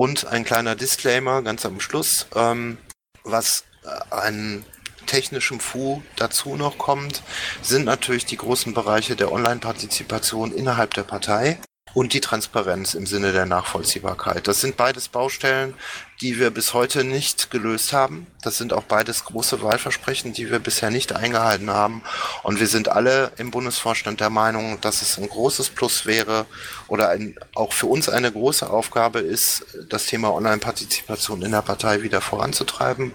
[0.00, 2.78] Und ein kleiner Disclaimer ganz am Schluss, ähm,
[3.22, 4.64] was äh, an
[5.04, 7.22] technischem Fu dazu noch kommt,
[7.60, 11.58] sind natürlich die großen Bereiche der Online-Partizipation innerhalb der Partei
[11.92, 14.48] und die Transparenz im Sinne der Nachvollziehbarkeit.
[14.48, 15.74] Das sind beides Baustellen,
[16.20, 18.26] die wir bis heute nicht gelöst haben.
[18.42, 22.02] Das sind auch beides große Wahlversprechen, die wir bisher nicht eingehalten haben.
[22.42, 26.44] Und wir sind alle im Bundesvorstand der Meinung, dass es ein großes Plus wäre
[26.88, 32.02] oder ein, auch für uns eine große Aufgabe ist, das Thema Online-Partizipation in der Partei
[32.02, 33.12] wieder voranzutreiben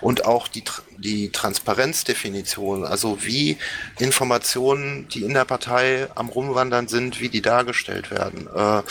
[0.00, 0.64] und auch die,
[0.96, 3.58] die Transparenzdefinition, also wie
[3.98, 8.82] Informationen, die in der Partei am Rumwandern sind, wie die dargestellt werden, äh,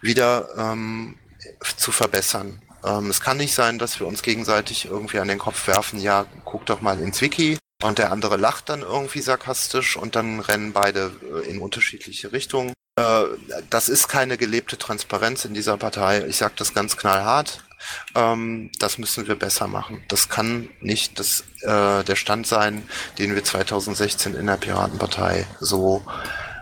[0.00, 1.16] wieder ähm,
[1.76, 2.62] zu verbessern.
[2.88, 6.26] Ähm, es kann nicht sein, dass wir uns gegenseitig irgendwie an den Kopf werfen, ja,
[6.44, 7.58] guck doch mal ins Wiki.
[7.82, 12.72] Und der andere lacht dann irgendwie sarkastisch und dann rennen beide äh, in unterschiedliche Richtungen.
[12.96, 13.24] Äh,
[13.70, 16.24] das ist keine gelebte Transparenz in dieser Partei.
[16.26, 17.62] Ich sage das ganz knallhart.
[18.16, 20.02] Ähm, das müssen wir besser machen.
[20.08, 26.02] Das kann nicht das, äh, der Stand sein, den wir 2016 in der Piratenpartei so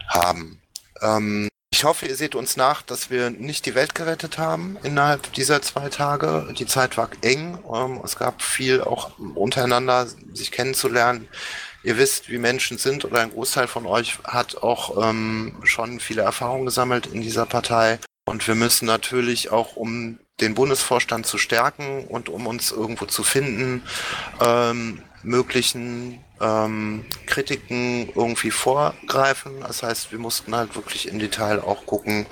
[0.09, 0.61] haben.
[1.01, 5.31] Ähm, ich hoffe, ihr seht uns nach, dass wir nicht die Welt gerettet haben innerhalb
[5.35, 6.49] dieser zwei Tage.
[6.59, 7.59] Die Zeit war eng.
[7.71, 11.29] Ähm, es gab viel auch untereinander, sich kennenzulernen.
[11.85, 16.23] Ihr wisst, wie Menschen sind oder ein Großteil von euch hat auch ähm, schon viele
[16.23, 17.99] Erfahrungen gesammelt in dieser Partei.
[18.25, 23.23] Und wir müssen natürlich auch, um den Bundesvorstand zu stärken und um uns irgendwo zu
[23.23, 23.83] finden,
[24.41, 29.61] ähm, möglichen ähm, Kritiken irgendwie vorgreifen.
[29.61, 32.27] Das heißt, wir mussten halt wirklich im Detail auch gucken,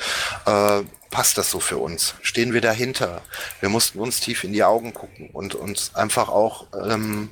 [0.47, 2.17] äh, passt das so für uns?
[2.23, 3.23] Stehen wir dahinter?
[3.61, 7.31] Wir mussten uns tief in die Augen gucken und uns einfach auch ähm,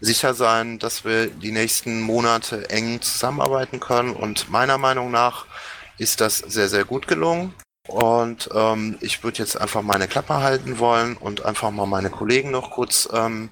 [0.00, 4.14] sicher sein, dass wir die nächsten Monate eng zusammenarbeiten können.
[4.14, 5.46] Und meiner Meinung nach
[5.98, 7.54] ist das sehr, sehr gut gelungen.
[7.88, 12.50] Und ähm, ich würde jetzt einfach meine Klappe halten wollen und einfach mal meine Kollegen
[12.50, 13.50] noch kurz ähm,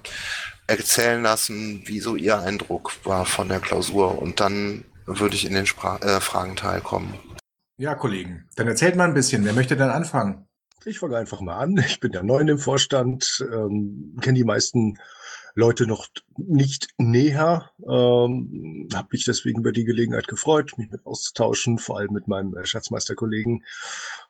[0.71, 4.21] erzählen lassen, wie so ihr Eindruck war von der Klausur.
[4.21, 7.13] Und dann würde ich in den Spra äh, Fragenteil kommen.
[7.77, 9.43] Ja, Kollegen, dann erzählt mal ein bisschen.
[9.43, 10.47] Wer möchte denn anfangen?
[10.85, 11.77] Ich fange einfach mal an.
[11.77, 14.97] Ich bin ja neu in dem Vorstand, ähm, kenne die meisten
[15.55, 17.71] Leute noch nicht näher.
[17.81, 22.55] Ähm, habe mich deswegen über die Gelegenheit gefreut, mich mit auszutauschen, vor allem mit meinem
[22.55, 23.63] äh, Schatzmeisterkollegen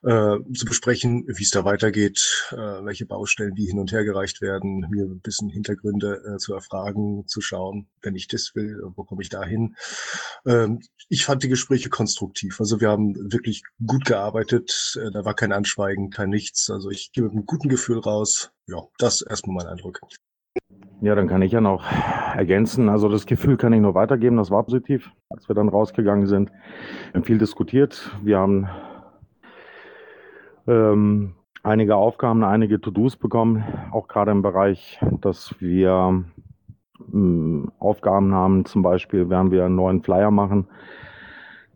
[0.04, 4.42] äh, zu besprechen, wie es da weitergeht, äh, welche Baustellen wie hin und her gereicht
[4.42, 9.04] werden, mir ein bisschen Hintergründe äh, zu erfragen, zu schauen, wenn ich das will, wo
[9.04, 9.76] komme ich da hin.
[10.46, 12.60] Ähm, ich fand die Gespräche konstruktiv.
[12.60, 14.98] Also wir haben wirklich gut gearbeitet.
[15.00, 16.70] Äh, da war kein Anschweigen, kein Nichts.
[16.70, 18.52] Also ich gehe mit einem guten Gefühl raus.
[18.68, 20.00] Ja, das ist erstmal mein Eindruck.
[21.02, 21.84] Ja, dann kann ich ja noch
[22.36, 22.90] ergänzen.
[22.90, 24.38] Also das Gefühl kann ich nur weitergeben.
[24.38, 26.52] Das war positiv, als wir dann rausgegangen sind.
[26.52, 28.12] Wir haben viel diskutiert.
[28.22, 28.68] Wir haben
[30.68, 36.24] ähm, einige Aufgaben, einige To-Dos bekommen, auch gerade im Bereich, dass wir
[37.14, 38.66] ähm, Aufgaben haben.
[38.66, 40.68] Zum Beispiel werden wir einen neuen Flyer machen,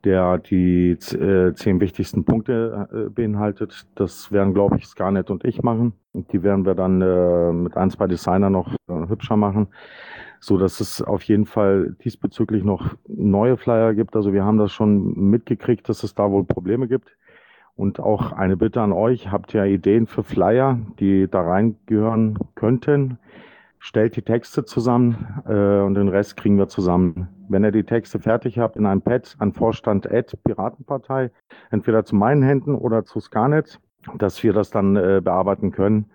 [0.05, 3.87] der die äh, zehn wichtigsten Punkte äh, beinhaltet.
[3.95, 5.93] Das werden, glaube ich, Scarlett und ich machen.
[6.13, 9.67] Und die werden wir dann äh, mit ein, zwei Designern noch hübscher machen,
[10.39, 14.15] so dass es auf jeden Fall diesbezüglich noch neue Flyer gibt.
[14.15, 17.17] Also wir haben das schon mitgekriegt, dass es da wohl Probleme gibt.
[17.75, 23.17] Und auch eine Bitte an euch, habt ihr Ideen für Flyer, die da reingehören könnten?
[23.85, 27.27] Stellt die Texte zusammen äh, und den Rest kriegen wir zusammen.
[27.47, 31.29] Wenn ihr die Texte fertig habt, in ein Pad an Vorstand Ad Piratenpartei,
[31.69, 33.79] entweder zu meinen Händen oder zu Scarnet,
[34.17, 36.07] dass wir das dann äh, bearbeiten können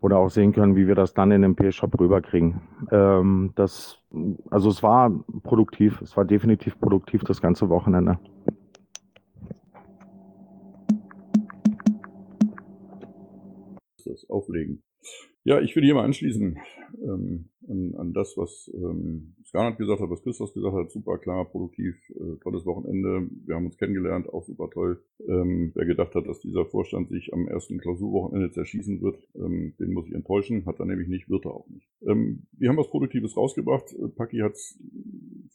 [0.00, 2.60] oder auch sehen können, wie wir das dann in den P-Shop rüberkriegen.
[2.90, 4.02] Ähm, das,
[4.50, 5.12] also es war
[5.44, 8.18] produktiv, es war definitiv produktiv das ganze Wochenende.
[14.04, 14.82] Das auflegen.
[15.46, 16.58] Ja, ich würde hier mal anschließen
[17.04, 20.90] ähm, an, an das, was ähm, Scarlett gesagt hat, was Christoph gesagt hat.
[20.90, 23.30] Super klar, produktiv, äh, tolles Wochenende.
[23.44, 25.04] Wir haben uns kennengelernt, auch super toll.
[25.20, 29.92] Ähm, wer gedacht hat, dass dieser Vorstand sich am ersten Klausurwochenende zerschießen wird, ähm, den
[29.92, 30.66] muss ich enttäuschen.
[30.66, 31.86] Hat er nämlich nicht, wird er auch nicht.
[32.04, 33.92] Ähm, wir haben was Produktives rausgebracht.
[33.92, 34.82] Äh, Paki hat es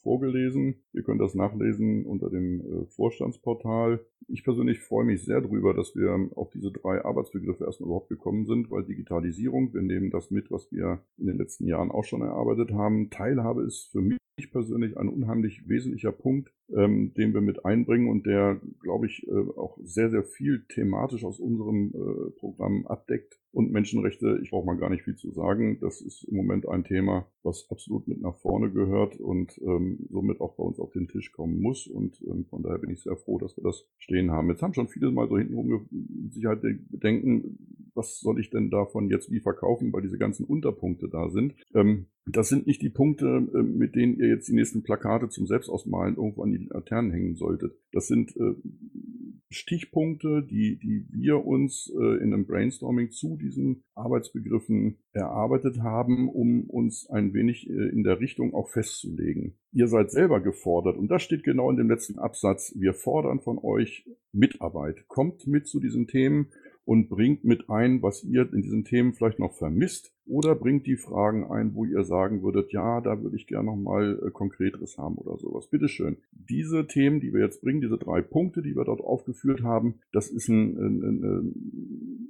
[0.04, 0.76] vorgelesen.
[0.94, 4.00] Ihr könnt das nachlesen unter dem äh, Vorstandsportal.
[4.28, 8.46] Ich persönlich freue mich sehr darüber, dass wir auf diese drei Arbeitsbegriffe erstmal überhaupt gekommen
[8.46, 12.22] sind, weil Digitalisierung, wir nehmen das mit, was wir in den letzten Jahren auch schon
[12.22, 13.10] erarbeitet haben.
[13.10, 14.18] Teilhabe ist für mich
[14.52, 19.32] persönlich ein unheimlich wesentlicher Punkt, ähm, den wir mit einbringen und der, glaube ich, äh,
[19.32, 23.40] auch sehr, sehr viel thematisch aus unserem äh, Programm abdeckt.
[23.52, 26.86] Und Menschenrechte, ich brauche mal gar nicht viel zu sagen, das ist im Moment ein
[26.86, 31.10] Thema, was absolut mit nach vorne gehört und ähm, somit auch bei uns auf den
[31.10, 31.86] Tisch kommen muss.
[31.88, 34.50] Und ähm, von daher bin ich sehr froh, dass wir das stehen haben.
[34.50, 35.88] Jetzt haben schon viele mal so hintenrum
[36.30, 37.58] Sicherheit bedenken,
[37.94, 41.56] was soll ich denn davon jetzt wie verkaufen, weil diese ganzen Unterpunkte da sind.
[41.74, 45.48] Ähm, das sind nicht die Punkte, äh, mit denen ihr jetzt die nächsten Plakate zum
[45.48, 47.74] Selbstausmalen irgendwo an die Laternen hängen solltet.
[47.92, 48.54] Das sind äh,
[49.52, 56.70] Stichpunkte, die, die wir uns äh, in einem Brainstorming zu diesen Arbeitsbegriffen erarbeitet haben, um
[56.70, 59.58] uns ein wenig in der Richtung auch festzulegen.
[59.72, 62.74] Ihr seid selber gefordert und das steht genau in dem letzten Absatz.
[62.78, 65.08] Wir fordern von euch Mitarbeit.
[65.08, 66.48] Kommt mit zu diesen Themen
[66.92, 70.98] und bringt mit ein, was ihr in diesen Themen vielleicht noch vermisst oder bringt die
[70.98, 74.98] Fragen ein, wo ihr sagen würdet, ja, da würde ich gerne noch mal äh, konkreteres
[74.98, 75.70] haben oder sowas.
[75.70, 76.18] Bitteschön.
[76.34, 80.30] Diese Themen, die wir jetzt bringen, diese drei Punkte, die wir dort aufgeführt haben, das
[80.30, 82.30] ist ein, ein, ein, ein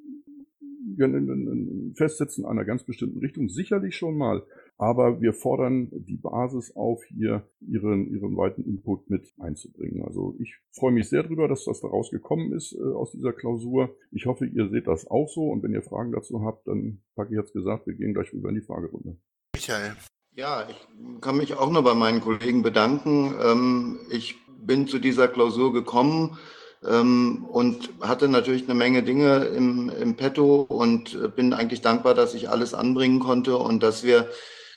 [1.00, 4.44] ein Festsetzen einer ganz bestimmten Richtung sicherlich schon mal,
[4.82, 10.04] aber wir fordern die Basis auf, hier ihren, ihren weiten Input mit einzubringen.
[10.04, 13.96] Also ich freue mich sehr darüber, dass das daraus gekommen ist äh, aus dieser Klausur.
[14.12, 17.32] Ich hoffe, ihr seht das auch so und wenn ihr Fragen dazu habt, dann packe
[17.32, 19.18] ich jetzt gesagt, wir gehen gleich rüber in die Fragerunde.
[19.54, 19.96] Michael.
[20.34, 23.36] Ja, ich kann mich auch nur bei meinen Kollegen bedanken.
[23.40, 26.40] Ähm, ich bin zu dieser Klausur gekommen,
[26.90, 32.16] ähm, und hatte natürlich eine Menge Dinge im, im Petto und äh, bin eigentlich dankbar,
[32.16, 34.28] dass ich alles anbringen konnte und dass wir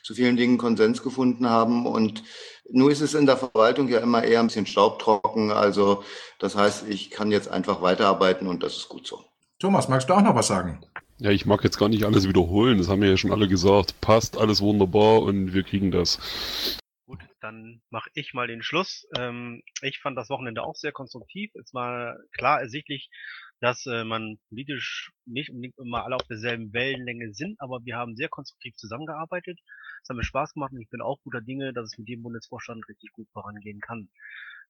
[0.05, 1.87] zu vielen Dingen Konsens gefunden haben.
[1.87, 2.23] Und
[2.69, 5.51] nur ist es in der Verwaltung ja immer eher ein bisschen staubtrocken.
[5.51, 6.03] Also
[6.37, 9.25] das heißt, ich kann jetzt einfach weiterarbeiten und das ist gut so.
[9.57, 10.85] Thomas, magst du auch noch was sagen?
[11.17, 12.77] Ja, ich mag jetzt gar nicht alles wiederholen.
[12.77, 13.99] Das haben wir ja schon alle gesagt.
[13.99, 16.19] Passt alles wunderbar und wir kriegen das.
[17.07, 19.07] Gut, dann mache ich mal den Schluss.
[19.17, 21.49] Ähm, ich fand das Wochenende auch sehr konstruktiv.
[21.55, 23.09] Es war klar ersichtlich,
[23.59, 28.15] dass äh, man politisch nicht unbedingt immer alle auf derselben Wellenlänge sind, aber wir haben
[28.15, 29.57] sehr konstruktiv zusammengearbeitet.
[30.05, 32.21] Es hat mir Spaß gemacht und ich bin auch guter Dinge, dass es mit dem
[32.21, 34.07] Bundesvorstand richtig gut vorangehen kann.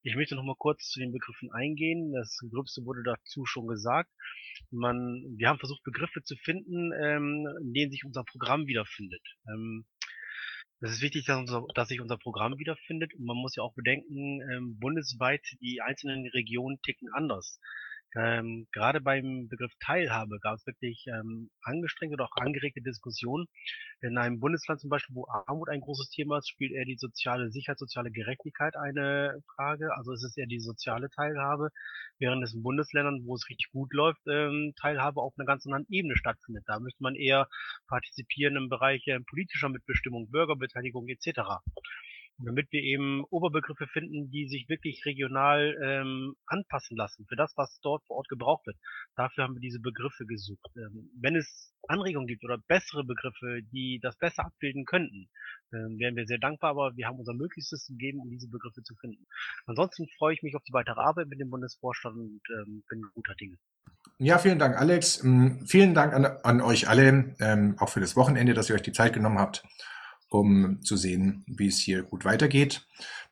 [0.02, 2.13] Ich möchte noch mal kurz zu den Begriffen eingehen.
[2.13, 4.10] Das Gröbste wurde dazu schon gesagt.
[4.71, 9.21] Man, wir haben versucht, Begriffe zu finden, ähm, in denen sich unser Programm wiederfindet.
[9.50, 9.86] Ähm,
[10.80, 13.74] es ist wichtig, dass, unser, dass sich unser Programm wiederfindet und man muss ja auch
[13.74, 17.60] bedenken, ähm, bundesweit die einzelnen Regionen ticken anders.
[18.15, 23.47] Ähm, gerade beim Begriff Teilhabe gab es wirklich ähm, angestrengte oder auch angeregte Diskussionen.
[24.01, 27.51] In einem Bundesland zum Beispiel, wo Armut ein großes Thema ist, spielt eher die soziale
[27.51, 29.95] Sicherheit, soziale Gerechtigkeit eine Frage.
[29.97, 31.69] Also es ist eher die soziale Teilhabe,
[32.17, 35.86] während es in Bundesländern, wo es richtig gut läuft, ähm, Teilhabe auf einer ganz anderen
[35.89, 36.63] Ebene stattfindet.
[36.67, 37.49] Da müsste man eher
[37.88, 41.60] partizipieren im Bereich äh, politischer Mitbestimmung, Bürgerbeteiligung etc
[42.38, 47.80] damit wir eben Oberbegriffe finden, die sich wirklich regional ähm, anpassen lassen für das, was
[47.82, 48.78] dort vor Ort gebraucht wird.
[49.15, 50.69] Dafür haben wir diese Begriffe gesucht.
[50.76, 55.30] Ähm, wenn es Anregungen gibt oder bessere Begriffe, die das besser abbilden könnten,
[55.74, 58.95] ähm, wären wir sehr dankbar, aber wir haben unser Möglichstes gegeben, um diese Begriffe zu
[58.95, 59.26] finden.
[59.65, 63.36] Ansonsten freue ich mich auf die weitere Arbeit mit dem Bundesvorstand und ähm, bin guter
[63.36, 63.58] Dinge.
[64.17, 65.24] Ja, vielen Dank, Alex.
[65.24, 68.82] Ähm, vielen Dank an, an euch alle, ähm, auch für das Wochenende, dass ihr euch
[68.82, 69.63] die Zeit genommen habt
[70.39, 72.86] um zu sehen, wie es hier gut weitergeht.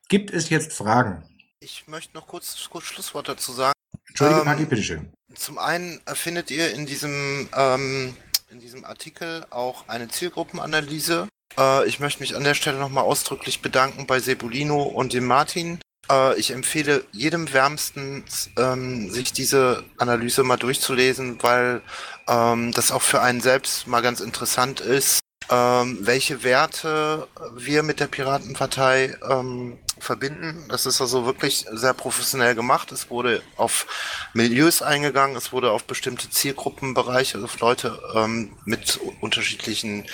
[0.09, 1.23] Gibt es jetzt Fragen?
[1.59, 3.73] Ich möchte noch kurz, kurz Schlusswort dazu sagen.
[4.09, 5.13] Entschuldige, ähm, Paki, bitteschön.
[5.33, 8.15] Zum einen findet ihr in diesem, ähm,
[8.51, 11.27] in diesem Artikel auch eine Zielgruppenanalyse.
[11.57, 15.79] Äh, ich möchte mich an der Stelle nochmal ausdrücklich bedanken bei Sebulino und dem Martin.
[16.11, 21.81] Äh, ich empfehle jedem wärmstens, ähm, sich diese Analyse mal durchzulesen, weil
[22.27, 27.99] ähm, das auch für einen selbst mal ganz interessant ist, ähm, welche Werte wir mit
[27.99, 30.65] der Piratenpartei ähm, verbinden.
[30.69, 32.91] Das ist also wirklich sehr professionell gemacht.
[32.91, 33.88] Es wurde auf
[34.34, 40.06] Milieus eingegangen, es wurde auf bestimmte Zielgruppenbereiche, auf Leute ähm, mit unterschiedlichen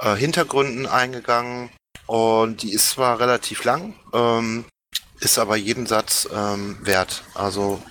[0.00, 1.70] äh, Hintergründen eingegangen.
[2.06, 4.64] Und die ist zwar relativ lang, ähm,
[5.20, 7.24] ist aber jeden Satz ähm, wert.
[7.34, 7.82] Also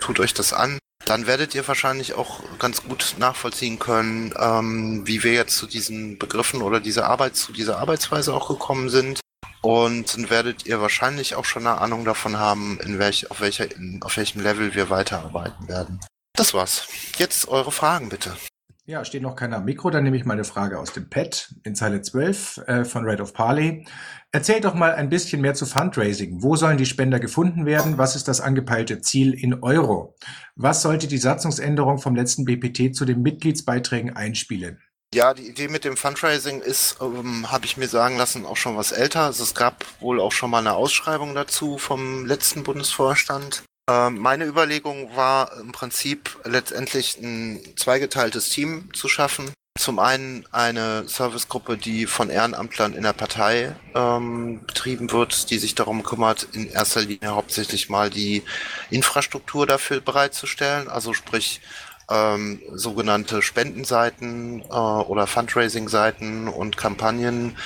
[0.00, 5.22] tut euch das an dann werdet ihr wahrscheinlich auch ganz gut nachvollziehen können, ähm, wie
[5.24, 9.20] wir jetzt zu diesen Begriffen oder dieser Arbeit, zu dieser Arbeitsweise auch gekommen sind.
[9.62, 13.70] Und dann werdet ihr wahrscheinlich auch schon eine Ahnung davon haben, in welch, auf, welcher,
[13.70, 16.00] in, auf welchem Level wir weiterarbeiten werden.
[16.34, 16.86] Das war's.
[17.18, 18.34] Jetzt eure Fragen bitte.
[18.86, 21.54] Ja, steht noch keiner am Mikro, dann nehme ich mal eine Frage aus dem Pad
[21.62, 23.84] in Zeile 12 äh, von Red of Parley.
[24.32, 26.40] Erzählt doch mal ein bisschen mehr zu Fundraising.
[26.40, 27.98] Wo sollen die Spender gefunden werden?
[27.98, 30.14] Was ist das angepeilte Ziel in Euro?
[30.54, 34.80] Was sollte die Satzungsänderung vom letzten BPT zu den Mitgliedsbeiträgen einspielen?
[35.12, 38.76] Ja, die Idee mit dem Fundraising ist, ähm, habe ich mir sagen lassen, auch schon
[38.76, 39.22] was älter.
[39.22, 43.64] Also es gab wohl auch schon mal eine Ausschreibung dazu vom letzten Bundesvorstand.
[43.90, 49.50] Ähm, meine Überlegung war im Prinzip letztendlich ein zweigeteiltes Team zu schaffen.
[49.90, 55.74] Zum einen eine Servicegruppe, die von Ehrenamtlern in der Partei ähm, betrieben wird, die sich
[55.74, 58.44] darum kümmert, in erster Linie hauptsächlich mal die
[58.90, 61.60] Infrastruktur dafür bereitzustellen, also sprich
[62.08, 67.56] ähm, sogenannte Spendenseiten äh, oder Fundraising-Seiten und Kampagnen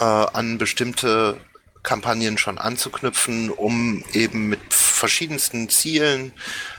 [0.00, 1.38] äh, an bestimmte
[1.82, 6.32] Kampagnen schon anzuknüpfen, um eben mit verschiedensten Zielen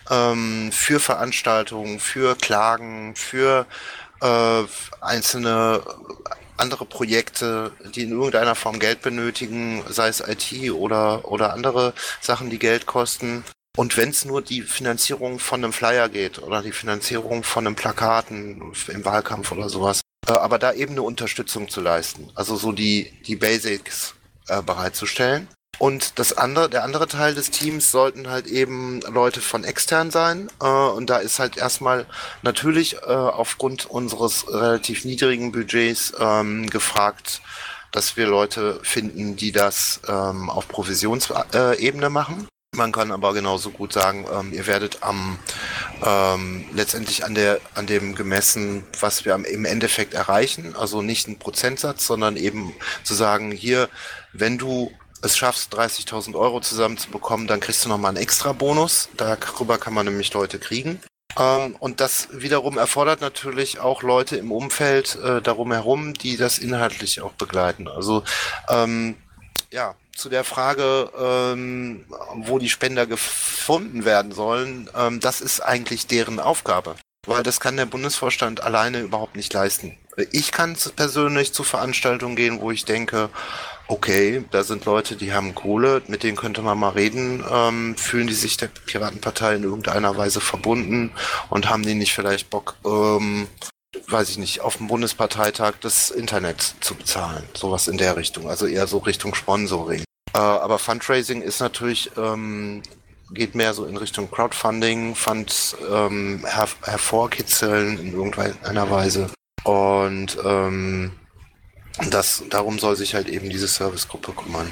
[0.10, 3.68] ähm, für Veranstaltungen, für Klagen, für
[4.22, 4.64] äh,
[5.02, 5.82] einzelne
[6.58, 12.50] andere Projekte, die in irgendeiner Form Geld benötigen, sei es IT oder, oder andere Sachen,
[12.50, 13.44] die Geld kosten.
[13.78, 17.76] Und wenn es nur die Finanzierung von einem Flyer geht oder die Finanzierung von einem
[17.76, 22.32] Plakaten im Wahlkampf oder sowas, äh, aber da eben eine Unterstützung zu leisten.
[22.34, 24.16] Also so die, die Basics
[24.48, 25.48] äh, bereitzustellen.
[25.80, 30.50] Und das andere, der andere Teil des Teams sollten halt eben Leute von extern sein.
[30.62, 32.06] Äh, und da ist halt erstmal
[32.42, 37.42] natürlich äh, aufgrund unseres relativ niedrigen Budgets ähm, gefragt,
[37.92, 42.48] dass wir Leute finden, die das ähm, auf Provisionsebene machen.
[42.76, 45.40] Man kann aber genauso gut sagen, ähm, ihr werdet am
[46.06, 51.40] ähm, letztendlich an der an dem gemessen, was wir im Endeffekt erreichen, also nicht ein
[51.40, 52.74] Prozentsatz, sondern eben
[53.04, 53.90] zu sagen, hier,
[54.34, 54.92] wenn du
[55.22, 59.10] es schaffst, 30.000 Euro zusammenzubekommen, dann kriegst du nochmal einen extra Bonus.
[59.18, 61.00] Darüber kann man nämlich Leute kriegen.
[61.38, 66.58] Ähm, und das wiederum erfordert natürlich auch Leute im Umfeld äh, darum herum, die das
[66.58, 67.88] inhaltlich auch begleiten.
[67.88, 68.24] Also
[68.70, 69.16] ähm,
[69.72, 72.06] ja, zu der Frage, ähm,
[72.36, 76.96] wo die Spender gefunden werden sollen, ähm, das ist eigentlich deren Aufgabe.
[77.28, 79.98] weil das kann der Bundesvorstand alleine überhaupt nicht leisten.
[80.32, 83.30] Ich kann persönlich zu Veranstaltungen gehen, wo ich denke,
[83.88, 87.44] okay, da sind Leute, die haben Kohle, mit denen könnte man mal reden.
[87.50, 91.12] Ähm, fühlen die sich der Piratenpartei in irgendeiner Weise verbunden
[91.50, 93.48] und haben die nicht vielleicht Bock, ähm,
[94.08, 97.44] weiß ich nicht, auf dem Bundesparteitag das Internet zu bezahlen?
[97.54, 100.04] Sowas in der Richtung, also eher so Richtung Sponsoring.
[100.34, 102.84] Äh, aber Fundraising ist natürlich ähm,
[103.32, 109.30] geht mehr so in Richtung Crowdfunding, Funds ähm, her hervorkitzeln in irgendeiner Weise.
[109.64, 111.12] Und ähm,
[112.10, 114.72] das, darum soll sich halt eben diese Servicegruppe kümmern.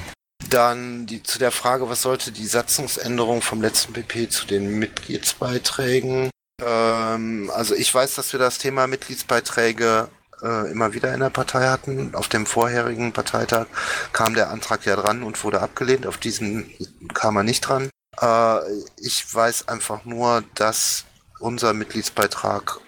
[0.50, 6.30] Dann die, zu der Frage, was sollte die Satzungsänderung vom letzten PP zu den Mitgliedsbeiträgen?
[6.62, 10.08] Ähm, also ich weiß, dass wir das Thema Mitgliedsbeiträge
[10.42, 12.14] äh, immer wieder in der Partei hatten.
[12.14, 13.66] Auf dem vorherigen Parteitag
[14.12, 16.06] kam der Antrag ja dran und wurde abgelehnt.
[16.06, 16.70] Auf diesem
[17.14, 17.90] kam er nicht dran.
[18.20, 18.58] Äh,
[18.98, 21.04] ich weiß einfach nur, dass
[21.40, 22.80] unser Mitgliedsbeitrag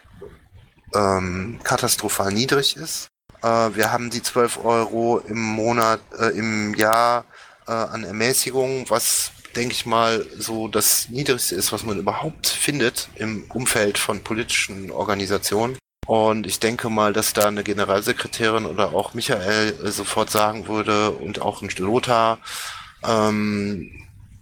[0.95, 3.09] ähm, katastrophal niedrig ist.
[3.43, 7.24] Äh, wir haben die 12 Euro im Monat, äh, im Jahr
[7.66, 13.09] äh, an Ermäßigung, was denke ich mal so das niedrigste ist, was man überhaupt findet
[13.16, 15.78] im Umfeld von politischen Organisationen.
[16.07, 21.11] Und ich denke mal, dass da eine Generalsekretärin oder auch Michael äh, sofort sagen würde
[21.11, 22.39] und auch ein Lothar,
[23.05, 23.91] ähm,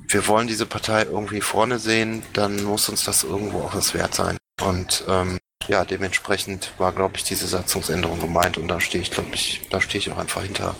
[0.09, 4.15] wir wollen diese Partei irgendwie vorne sehen, dann muss uns das irgendwo auch was wert
[4.15, 4.37] sein.
[4.63, 5.39] Und ähm,
[5.69, 9.81] ja, dementsprechend war, glaube ich, diese Satzungsänderung gemeint und da stehe ich, glaube ich, da
[9.81, 10.75] stehe ich auch einfach hinter.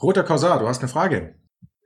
[0.00, 1.34] Roter Korsar, du hast eine Frage.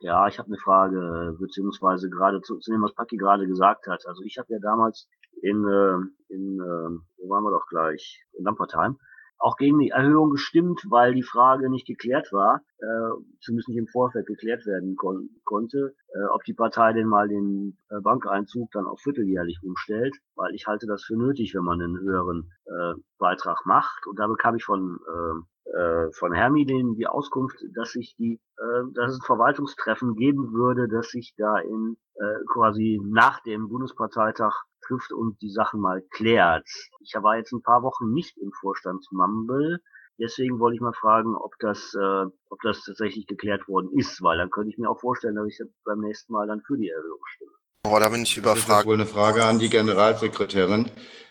[0.01, 4.05] Ja, ich habe eine Frage, beziehungsweise gerade zu, zu dem, was Paki gerade gesagt hat.
[4.07, 5.09] Also ich habe ja damals
[5.43, 8.99] in, äh, in äh, wo waren wir doch gleich, in Lampertheim,
[9.43, 13.89] auch gegen die Erhöhung gestimmt, weil die Frage nicht geklärt war, äh, zumindest nicht im
[13.89, 18.87] Vorfeld geklärt werden kon konnte, äh, ob die Partei denn mal den äh, Bankeinzug dann
[18.87, 23.67] auf vierteljährlich umstellt, weil ich halte das für nötig, wenn man einen höheren äh, Beitrag
[23.67, 24.07] macht.
[24.07, 28.41] Und da bekam ich von äh, äh, von Hermi den die Auskunft, dass sich die,
[28.59, 33.69] äh, dass es ein Verwaltungstreffen geben würde, dass sich da in äh, quasi nach dem
[33.69, 34.55] Bundesparteitag
[34.87, 36.69] trifft und die Sachen mal klärt.
[37.01, 39.81] Ich war jetzt ein paar Wochen nicht im Vorstand Mumble.
[40.21, 44.39] Deswegen wollte ich mal fragen, ob das, äh, ob das tatsächlich geklärt worden ist, weil
[44.39, 47.21] dann könnte ich mir auch vorstellen, dass ich beim nächsten Mal dann für die Erhöhung
[47.35, 47.53] stimme.
[47.85, 48.69] Boah, da bin ich überfragt.
[48.69, 50.91] Das ist wohl eine Frage an die Generalsekretärin.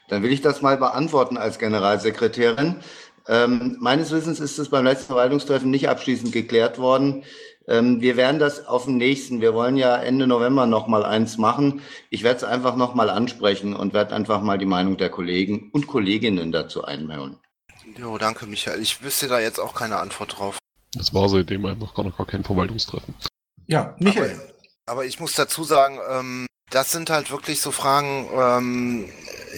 [0.09, 2.81] Dann will ich das mal beantworten als Generalsekretärin.
[3.27, 7.23] Ähm, meines Wissens ist es beim letzten Verwaltungstreffen nicht abschließend geklärt worden.
[7.67, 11.37] Ähm, wir werden das auf dem nächsten, wir wollen ja Ende November noch mal eins
[11.37, 11.81] machen.
[12.09, 15.69] Ich werde es einfach noch mal ansprechen und werde einfach mal die Meinung der Kollegen
[15.71, 17.37] und Kolleginnen dazu einholen.
[17.97, 18.81] Jo, danke Michael.
[18.81, 20.57] Ich wüsste da jetzt auch keine Antwort drauf.
[20.93, 23.13] Das war seitdem einfach gar noch gar kein Verwaltungstreffen.
[23.67, 24.33] Ja, Michael.
[24.85, 29.09] Aber, aber ich muss dazu sagen, ähm, das sind halt wirklich so Fragen, ähm,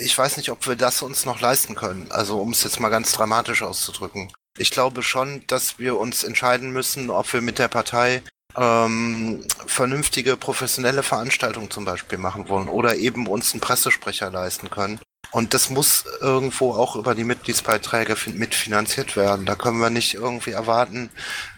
[0.01, 2.07] ich weiß nicht, ob wir das uns noch leisten können.
[2.09, 4.33] Also um es jetzt mal ganz dramatisch auszudrücken.
[4.57, 8.21] Ich glaube schon, dass wir uns entscheiden müssen, ob wir mit der Partei
[8.55, 14.99] ähm, vernünftige professionelle Veranstaltungen zum Beispiel machen wollen oder eben uns einen Pressesprecher leisten können.
[15.31, 19.45] Und das muss irgendwo auch über die Mitgliedsbeiträge mitfinanziert werden.
[19.45, 21.09] Da können wir nicht irgendwie erwarten,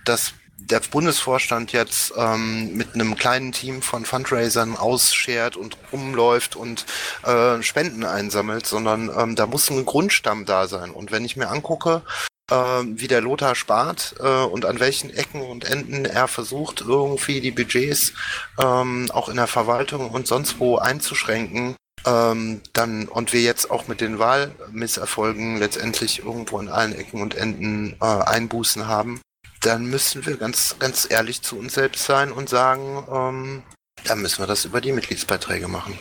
[0.06, 6.86] dass der Bundesvorstand jetzt ähm, mit einem kleinen Team von Fundraisern ausschert und rumläuft und
[7.24, 10.92] äh, Spenden einsammelt, sondern ähm, da muss ein Grundstamm da sein.
[10.92, 12.02] Und wenn ich mir angucke,
[12.50, 17.42] äh, wie der Lothar spart äh, und an welchen Ecken und Enden er versucht, irgendwie
[17.42, 18.14] die Budgets
[18.60, 21.76] ähm, auch in der Verwaltung und sonst wo einzuschränken,
[22.06, 27.36] ähm, dann und wir jetzt auch mit den Wahlmisserfolgen letztendlich irgendwo in allen Ecken und
[27.36, 29.22] Enden äh, Einbußen haben,
[29.66, 33.64] dann müssen wir ganz, ganz ehrlich zu uns selbst sein und sagen, ähm,
[34.06, 35.98] dann müssen wir das über die Mitgliedsbeiträge machen.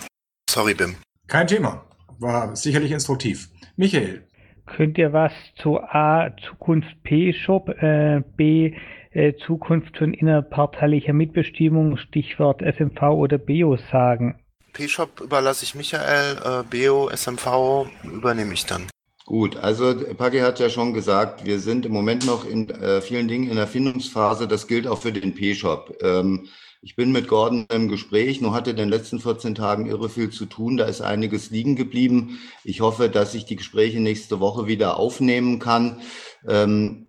[0.48, 0.96] Sorry, Bim.
[1.26, 1.84] Kein Thema.
[2.18, 3.48] War sicherlich instruktiv.
[3.76, 4.26] Michael,
[4.66, 8.74] Könnt ihr was zu A, Zukunft P-Shop, äh, B,
[9.12, 14.40] äh, Zukunft von innerparteilicher Mitbestimmung, Stichwort SMV oder BEO sagen?
[14.72, 18.86] P-Shop überlasse ich Michael, äh, BEO, SMV übernehme ich dann.
[19.26, 23.26] Gut, also Paki hat ja schon gesagt, wir sind im Moment noch in äh, vielen
[23.26, 24.46] Dingen in der Findungsphase.
[24.46, 25.96] Das gilt auch für den P-Shop.
[26.02, 26.48] Ähm,
[26.82, 30.28] ich bin mit Gordon im Gespräch, nur hatte in den letzten 14 Tagen irre viel
[30.28, 30.76] zu tun.
[30.76, 32.38] Da ist einiges liegen geblieben.
[32.64, 36.02] Ich hoffe, dass ich die Gespräche nächste Woche wieder aufnehmen kann.
[36.46, 37.06] Ähm,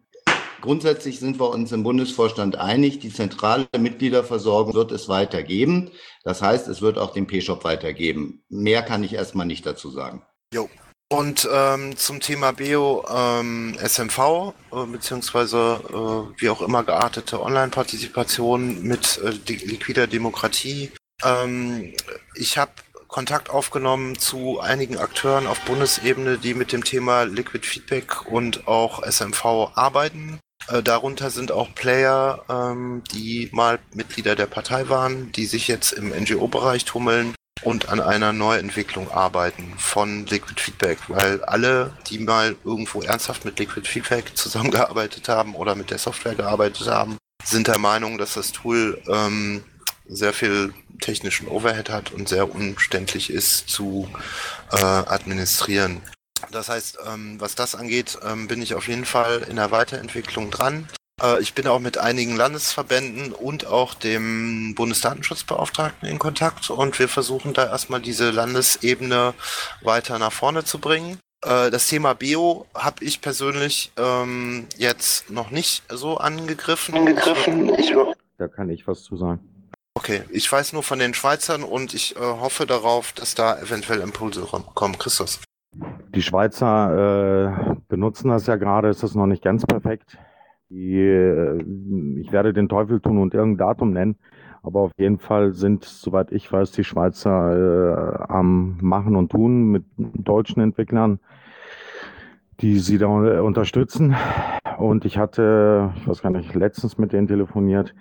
[0.62, 5.92] grundsätzlich sind wir uns im Bundesvorstand einig, die zentrale Mitgliederversorgung wird es weitergeben.
[6.24, 8.46] Das heißt, es wird auch den P-Shop weitergeben.
[8.48, 10.24] Mehr kann ich erstmal nicht dazu sagen.
[10.54, 10.70] Jo.
[11.10, 18.82] Und ähm, zum Thema Bio ähm, SMV äh, beziehungsweise äh, wie auch immer geartete Online-Partizipation
[18.82, 20.92] mit äh, liquider Demokratie.
[21.24, 21.94] Ähm,
[22.34, 22.72] ich habe
[23.08, 29.04] Kontakt aufgenommen zu einigen Akteuren auf Bundesebene, die mit dem Thema Liquid Feedback und auch
[29.04, 30.40] SMV arbeiten.
[30.70, 35.92] Äh, darunter sind auch Player, ähm, die mal Mitglieder der Partei waren, die sich jetzt
[35.92, 42.56] im NGO-Bereich tummeln und an einer Neuentwicklung arbeiten von Liquid Feedback, weil alle, die mal
[42.64, 47.80] irgendwo ernsthaft mit Liquid Feedback zusammengearbeitet haben oder mit der Software gearbeitet haben, sind der
[47.80, 49.64] Meinung, dass das Tool ähm,
[50.08, 54.08] sehr viel technischen Overhead hat und sehr umständlich ist zu
[54.72, 56.02] äh, administrieren.
[56.52, 60.52] Das heißt, ähm, was das angeht, ähm, bin ich auf jeden Fall in der Weiterentwicklung
[60.52, 60.88] dran.
[61.22, 67.08] Äh, ich bin auch mit einigen Landesverbänden und auch dem Bundesdatenschutzbeauftragten in Kontakt und wir
[67.08, 69.34] versuchen da erstmal diese Landesebene
[69.82, 71.20] weiter nach vorne zu bringen.
[71.44, 76.96] Äh, das Thema Bio habe ich persönlich ähm, jetzt noch nicht so angegriffen.
[76.96, 77.70] angegriffen.
[77.78, 77.94] Ich,
[78.38, 79.40] da kann ich was zu sagen.
[79.98, 84.02] Okay, ich weiß nur von den Schweizern und ich äh, hoffe darauf, dass da eventuell
[84.02, 84.98] Impulse kommen.
[84.98, 85.40] Christus.
[86.14, 90.18] Die Schweizer äh, benutzen das ja gerade, ist das noch nicht ganz perfekt.
[90.70, 91.64] Die, äh,
[92.20, 94.16] ich werde den Teufel tun und irgendein Datum nennen,
[94.64, 99.72] aber auf jeden Fall sind, soweit ich weiß, die Schweizer äh, am Machen und Tun
[99.72, 101.20] mit deutschen Entwicklern,
[102.62, 103.08] die sie da
[103.42, 104.16] unterstützen.
[104.78, 107.94] Und ich hatte, ich weiß gar nicht, letztens mit denen telefoniert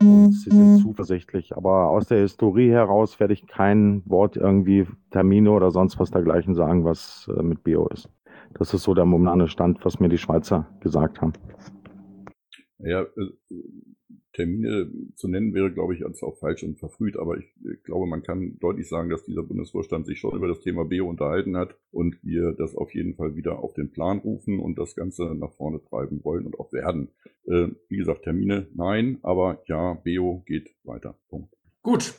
[0.00, 1.56] und sie sind zuversichtlich.
[1.56, 6.54] Aber aus der Historie heraus werde ich kein Wort irgendwie Termine oder sonst was dergleichen
[6.54, 8.08] sagen, was äh, mit Bio ist.
[8.54, 11.32] Das ist so der momentane Stand, was mir die Schweizer gesagt haben.
[12.78, 13.30] Ja, äh,
[14.36, 17.46] Termine zu nennen wäre, glaube ich, als auch falsch und verfrüht, aber ich,
[17.84, 21.56] glaube, man kann deutlich sagen, dass dieser Bundesvorstand sich schon über das Thema Bio unterhalten
[21.56, 25.34] hat und wir das auf jeden Fall wieder auf den Plan rufen und das Ganze
[25.34, 27.08] nach vorne treiben wollen und auch werden.
[27.46, 31.18] Äh, wie gesagt, Termine nein, aber ja, Bio geht weiter.
[31.30, 31.54] Punkt.
[31.82, 32.14] Gut.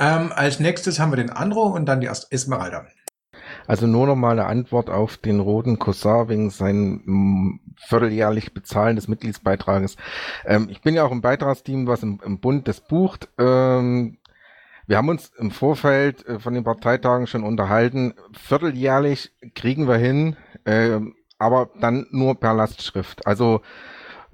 [0.00, 2.88] Ähm, als nächstes haben wir den Andro und dann die Esmeralda.
[3.66, 8.96] Also nur noch mal eine Antwort auf den roten Cousin wegen seinem mm, vierteljährlich Bezahlen
[8.96, 9.96] des Mitgliedsbeitrages.
[10.44, 13.28] Ähm, ich bin ja auch im Beitragsteam, was im, im Bund das bucht.
[13.38, 14.18] Ähm,
[14.86, 18.14] wir haben uns im Vorfeld äh, von den Parteitagen schon unterhalten.
[18.32, 21.00] Vierteljährlich kriegen wir hin, äh,
[21.38, 23.26] aber dann nur per Lastschrift.
[23.26, 23.62] Also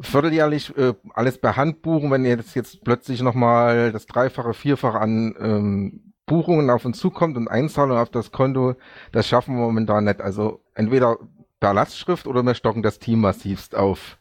[0.01, 5.35] vierteljährlich äh, alles per Hand buchen, wenn jetzt jetzt plötzlich nochmal das Dreifache, Vierfache an
[5.39, 8.77] ähm, Buchungen auf uns zukommt und Einzahlung auf das Konto,
[9.11, 10.21] das schaffen wir momentan nicht.
[10.21, 11.19] Also entweder
[11.59, 14.17] per Lastschrift oder wir stocken das Team massivst auf.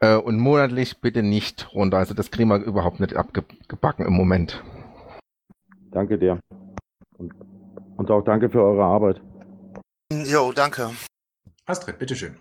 [0.00, 1.98] Äh, und monatlich bitte nicht runter.
[1.98, 4.64] Also das kriegen wir überhaupt nicht abgebacken im Moment.
[5.90, 6.40] Danke dir.
[7.18, 7.34] Und,
[7.98, 9.20] und auch danke für eure Arbeit.
[10.10, 10.92] Jo, danke.
[11.66, 12.38] Astrid, bitteschön.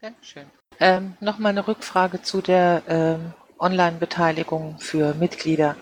[0.00, 0.44] Dankeschön.
[0.80, 5.76] Ähm, Nochmal eine Rückfrage zu der ähm, Online-Beteiligung für Mitglieder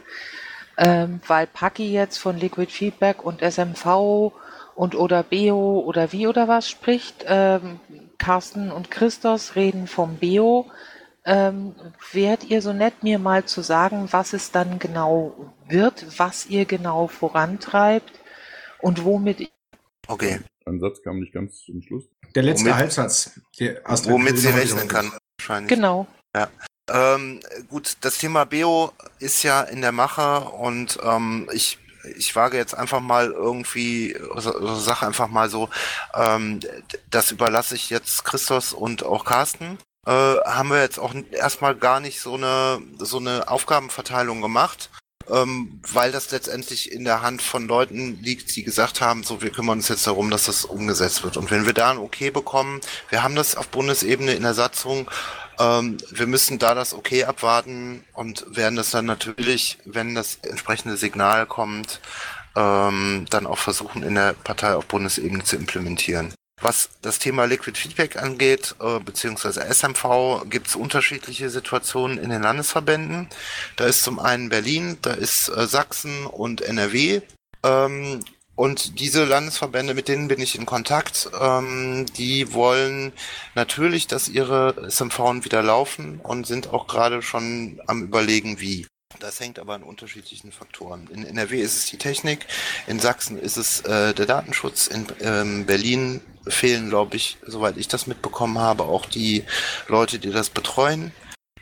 [0.77, 4.33] ähm, weil Paki jetzt von Liquid Feedback und SMV
[4.75, 7.25] und oder Beo oder wie oder was spricht.
[7.27, 7.81] Ähm,
[8.19, 10.71] Carsten und Christos reden vom Beo.
[11.25, 11.75] Ähm,
[12.13, 16.67] wärt ihr so nett, mir mal zu sagen, was es dann genau wird, was ihr
[16.67, 18.13] genau vorantreibt
[18.81, 19.51] und womit.
[20.07, 20.41] Okay.
[20.67, 22.05] Ein Satz kam nicht ganz zum Schluss.
[22.35, 23.41] Der letzte womit, Halbsatz.
[23.59, 25.69] womit sie rechnen kann, wahrscheinlich.
[25.69, 26.07] Genau.
[26.35, 26.49] Ja.
[26.89, 31.79] Ähm, gut, das Thema Beo ist ja in der Mache und ähm, ich
[32.17, 35.69] ich wage jetzt einfach mal irgendwie so, sag einfach mal so,
[36.15, 36.61] ähm,
[37.11, 39.79] das überlasse ich jetzt Christos und auch Carsten.
[40.07, 44.91] Äh, haben wir jetzt auch erstmal gar nicht so eine so eine Aufgabenverteilung gemacht,
[45.29, 49.51] ähm, weil das letztendlich in der Hand von Leuten liegt, die gesagt haben, so wir
[49.51, 51.37] kümmern uns jetzt darum, dass das umgesetzt wird.
[51.37, 55.11] Und wenn wir da ein Okay bekommen, wir haben das auf Bundesebene in der Satzung,
[55.59, 60.97] ähm, wir müssen da das Okay abwarten und werden das dann natürlich, wenn das entsprechende
[60.97, 62.01] Signal kommt,
[62.57, 66.35] ähm, dann auch versuchen, in der Partei auf Bundesebene zu implementieren.
[66.63, 72.43] Was das Thema Liquid Feedback angeht, äh, beziehungsweise SMV, gibt es unterschiedliche Situationen in den
[72.43, 73.29] Landesverbänden.
[73.77, 77.21] Da ist zum einen Berlin, da ist äh, Sachsen und NRW.
[77.63, 78.25] Ähm,
[78.57, 83.13] und diese Landesverbände, mit denen bin ich in Kontakt, ähm, die wollen
[83.55, 88.87] natürlich, dass ihre SMV wieder laufen und sind auch gerade schon am überlegen, wie.
[89.21, 91.09] Das hängt aber an unterschiedlichen Faktoren.
[91.13, 92.47] In NRW ist es die Technik,
[92.87, 97.89] in Sachsen ist es äh, der Datenschutz, in ähm, Berlin fehlen, glaube ich, soweit ich
[97.89, 99.45] das mitbekommen habe, auch die
[99.89, 101.13] Leute, die das betreuen.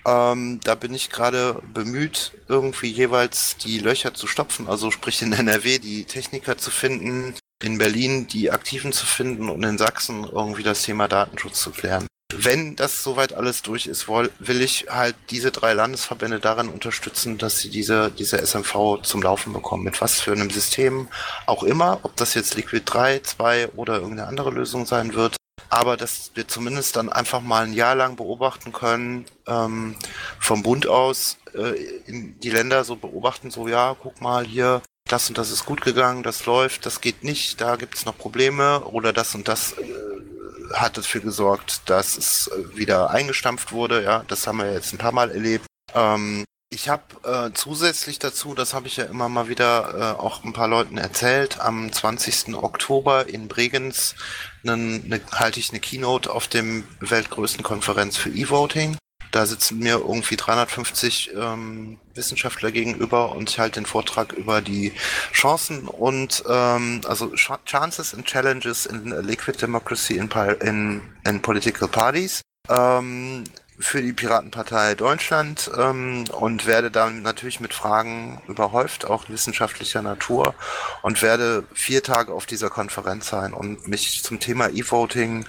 [0.07, 5.32] Ähm, da bin ich gerade bemüht, irgendwie jeweils die Löcher zu stopfen, also sprich in
[5.32, 10.62] NRW die Techniker zu finden, in Berlin die Aktiven zu finden und in Sachsen irgendwie
[10.62, 12.07] das Thema Datenschutz zu klären.
[12.36, 17.61] wenn das soweit alles durch ist, will, ich halt diese drei Landesverbände daran unterstützen, dass
[17.61, 19.84] sie diese, diese SMV zum Laufen bekommen.
[19.84, 21.09] Mit was für einem System
[21.46, 25.36] auch immer, ob das jetzt Liquid 3, 2 oder irgendeine andere Lösung sein wird.
[25.68, 29.96] Aber dass wir zumindest dann einfach mal ein Jahr lang beobachten können, ähm,
[30.38, 31.74] vom Bund aus äh,
[32.07, 35.82] in die Länder so beobachten, so ja, guck mal hier, das und das ist gut
[35.82, 39.72] gegangen, das läuft, das geht nicht, da gibt es noch Probleme oder das und das
[39.72, 44.02] äh, hat dafür gesorgt, dass es äh, wieder eingestampft wurde.
[44.02, 45.66] Ja, das haben wir jetzt ein paar Mal erlebt.
[45.94, 46.44] Ähm,
[46.75, 50.53] ich habe äh, zusätzlich dazu, das habe ich ja immer mal wieder äh, auch ein
[50.53, 52.55] paar Leuten erzählt, am 20.
[52.55, 54.16] Oktober in Bregenz
[54.62, 58.97] ne, ne, halte ich eine Keynote auf dem weltgrößten Konferenz für E-Voting.
[59.31, 64.93] Da sitzen mir irgendwie 350 ähm, Wissenschaftler gegenüber und ich halte den Vortrag über die
[65.33, 70.29] Chancen und ähm, also Chances and Challenges in Liquid Democracy in,
[70.61, 72.43] in, in Political Parties.
[72.68, 73.45] Ähm,
[73.79, 80.55] für die Piratenpartei Deutschland ähm, und werde dann natürlich mit Fragen überhäuft, auch wissenschaftlicher Natur
[81.03, 85.47] und werde vier Tage auf dieser Konferenz sein und mich zum Thema E-Voting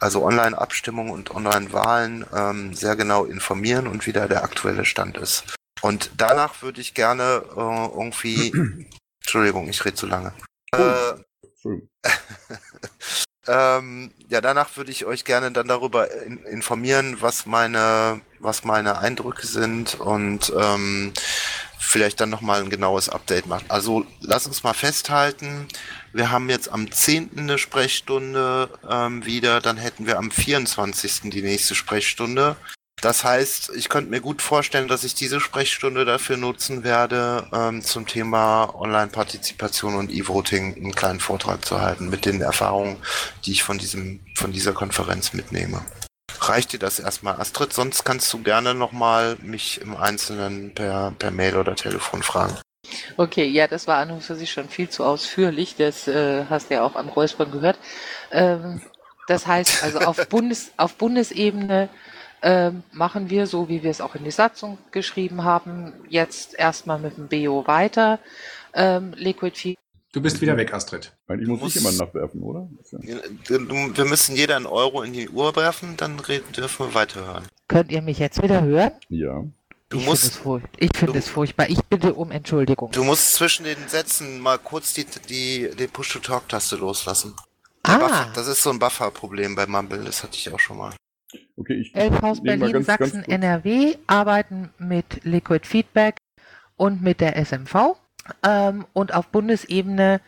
[0.00, 5.44] also Online-Abstimmung und Online-Wahlen ähm, sehr genau informieren und wie da der aktuelle Stand ist.
[5.82, 8.52] Und danach würde ich gerne äh, irgendwie,
[9.22, 10.32] Entschuldigung, ich rede zu lange.
[10.72, 11.14] Äh,
[13.46, 18.98] ähm, ja, danach würde ich euch gerne dann darüber in, informieren, was meine, was meine
[18.98, 21.12] Eindrücke sind und ähm,
[21.78, 23.66] vielleicht dann nochmal ein genaues Update machen.
[23.68, 25.68] Also lass uns mal festhalten,
[26.12, 27.30] wir haben jetzt am 10.
[27.36, 31.22] eine Sprechstunde ähm, wieder, dann hätten wir am 24.
[31.24, 32.56] die nächste Sprechstunde.
[33.04, 37.82] Das heißt, ich könnte mir gut vorstellen, dass ich diese Sprechstunde dafür nutzen werde, ähm,
[37.82, 42.96] zum Thema Online-Partizipation und E-Voting einen kleinen Vortrag zu halten mit den Erfahrungen,
[43.44, 45.84] die ich von diesem, von dieser Konferenz mitnehme.
[46.40, 47.74] Reicht dir das erstmal, Astrid?
[47.74, 52.58] Sonst kannst du gerne nochmal mich im Einzelnen per, per Mail oder Telefon fragen.
[53.18, 55.76] Okay, ja, das war an und für sich schon viel zu ausführlich.
[55.76, 57.78] Das äh, hast du ja auch am Räuspern gehört.
[58.32, 58.80] Ähm,
[59.28, 61.90] das heißt also auf, Bundes, auf Bundesebene
[62.44, 66.98] ähm, machen wir, so wie wir es auch in die Satzung geschrieben haben, jetzt erstmal
[66.98, 68.20] mit dem BO weiter.
[68.74, 69.78] Ähm, Liquid Feed
[70.12, 71.12] Du bist wieder weg, Astrid.
[71.26, 72.68] Eigentlich muss ich jemanden nachwerfen, oder?
[73.48, 77.44] Wir müssen jeder einen Euro in die Uhr werfen, dann reden, dürfen wir weiterhören.
[77.66, 78.92] Könnt ihr mich jetzt wieder hören?
[79.08, 79.42] Ja.
[79.88, 80.62] Du ich musst, finde es, furch
[80.94, 81.68] find es furchtbar.
[81.68, 82.92] Ich bitte um Entschuldigung.
[82.92, 87.34] Du musst zwischen den Sätzen mal kurz die, die, die Push-to-Talk-Taste loslassen.
[87.82, 87.98] Ah.
[87.98, 90.94] Buffer, das ist so ein Buffer-Problem bei Mumble, das hatte ich auch schon mal.
[91.56, 96.16] Okay, ich Elfhaus Berlin, ganz, Sachsen, ganz NRW arbeiten mit Liquid Feedback
[96.76, 97.96] und mit der SMV.
[98.42, 100.20] Ähm, und auf Bundesebene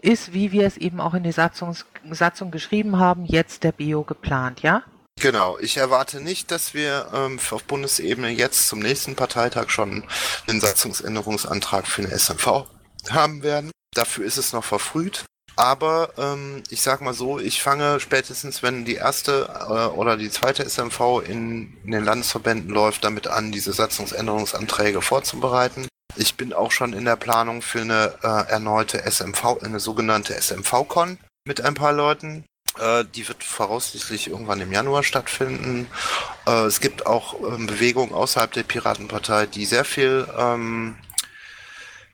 [0.00, 4.02] ist, wie wir es eben auch in der Satzungs Satzung geschrieben haben, jetzt der Bio
[4.02, 4.82] geplant, ja?
[5.20, 10.04] Genau, ich erwarte nicht, dass wir ähm, auf Bundesebene jetzt zum nächsten Parteitag schon
[10.48, 12.66] einen Satzungsänderungsantrag für eine SMV
[13.10, 13.70] haben werden.
[13.94, 15.24] Dafür ist es noch verfrüht.
[15.56, 20.30] Aber ähm, ich sag mal so, ich fange spätestens, wenn die erste äh, oder die
[20.30, 25.86] zweite SMV in, in den Landesverbänden läuft, damit an, diese Satzungsänderungsanträge vorzubereiten.
[26.16, 31.18] Ich bin auch schon in der Planung für eine äh, erneute SMV, eine sogenannte SMV-Con
[31.46, 32.44] mit ein paar Leuten.
[32.78, 35.88] Äh, die wird voraussichtlich irgendwann im Januar stattfinden.
[36.46, 40.96] Äh, es gibt auch ähm, Bewegungen außerhalb der Piratenpartei, die sehr viel, ähm,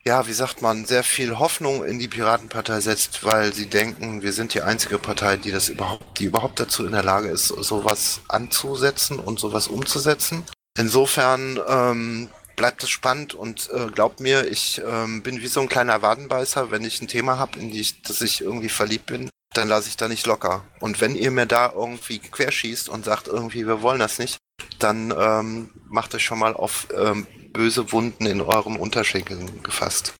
[0.05, 4.33] ja, wie sagt man, sehr viel Hoffnung in die Piratenpartei setzt, weil sie denken, wir
[4.33, 8.21] sind die einzige Partei, die das überhaupt, die überhaupt dazu in der Lage ist, sowas
[8.27, 10.45] anzusetzen und sowas umzusetzen.
[10.77, 15.69] Insofern ähm, bleibt es spannend und äh, glaubt mir, ich ähm, bin wie so ein
[15.69, 19.29] kleiner Wadenbeißer, wenn ich ein Thema habe, in die ich, dass ich irgendwie verliebt bin,
[19.53, 20.63] dann lasse ich da nicht locker.
[20.79, 24.37] Und wenn ihr mir da irgendwie querschießt und sagt irgendwie, wir wollen das nicht,
[24.77, 30.15] dann ähm, macht euch schon mal auf ähm, böse Wunden in eurem Unterschenkeln gefasst.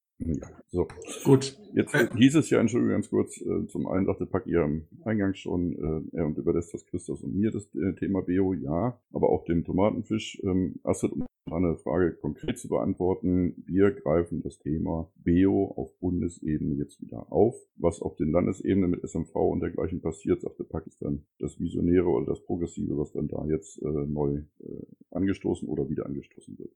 [0.71, 0.87] So.
[1.23, 1.57] Gut.
[1.73, 5.33] Jetzt hieß es ja, Entschuldigung, ganz kurz, äh, zum einen sagte Pack ihr am Eingang
[5.33, 9.29] schon, äh, er und überlässt das Christus und mir das äh, Thema Bio, ja, aber
[9.29, 10.41] auch dem Tomatenfisch.
[10.43, 16.75] Ähm, Astrid, um eine Frage konkret zu beantworten, wir greifen das Thema Bio auf Bundesebene
[16.75, 17.55] jetzt wieder auf.
[17.75, 22.43] Was auf den Landesebenen mit SMV und dergleichen passiert, sagte Pakistan, das Visionäre oder das
[22.45, 26.71] Progressive, was dann da jetzt äh, neu äh, angestoßen oder wieder angestoßen wird.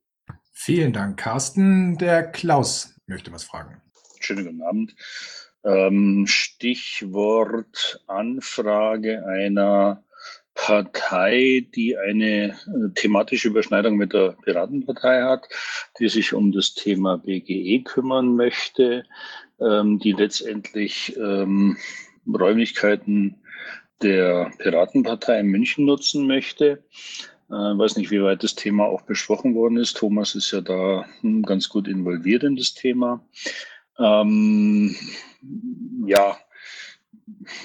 [0.52, 1.96] Vielen Dank, Carsten.
[1.98, 3.80] Der Klaus möchte was fragen.
[4.24, 4.96] Schönen guten Abend.
[5.64, 10.02] Ähm, Stichwort Anfrage einer
[10.54, 12.54] Partei, die eine äh,
[12.94, 15.46] thematische Überschneidung mit der Piratenpartei hat,
[15.98, 19.04] die sich um das Thema BGE kümmern möchte,
[19.60, 21.76] ähm, die letztendlich ähm,
[22.26, 23.42] Räumlichkeiten
[24.00, 26.82] der Piratenpartei in München nutzen möchte.
[26.90, 29.98] Ich äh, weiß nicht, wie weit das Thema auch besprochen worden ist.
[29.98, 33.22] Thomas ist ja da hm, ganz gut involviert in das Thema.
[33.98, 34.96] Ähm,
[36.06, 36.36] ja,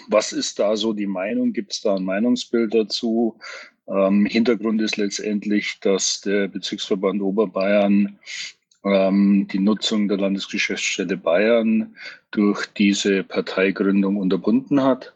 [0.07, 1.53] was ist da so die Meinung?
[1.53, 3.37] Gibt es da ein Meinungsbild dazu?
[3.87, 8.19] Ähm, Hintergrund ist letztendlich, dass der Bezirksverband Oberbayern
[8.83, 11.95] ähm, die Nutzung der Landesgeschäftsstelle Bayern
[12.31, 15.13] durch diese Parteigründung unterbunden hat,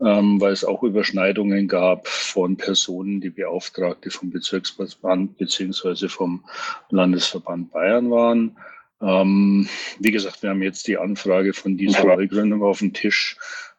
[0.00, 6.44] ähm, weil es auch Überschneidungen gab von Personen, die Beauftragte vom Bezirksverband beziehungsweise vom
[6.90, 8.56] Landesverband Bayern waren.
[9.00, 9.68] Ähm,
[9.98, 13.36] wie gesagt, wir haben jetzt die Anfrage von dieser Neugründung auf dem Tisch,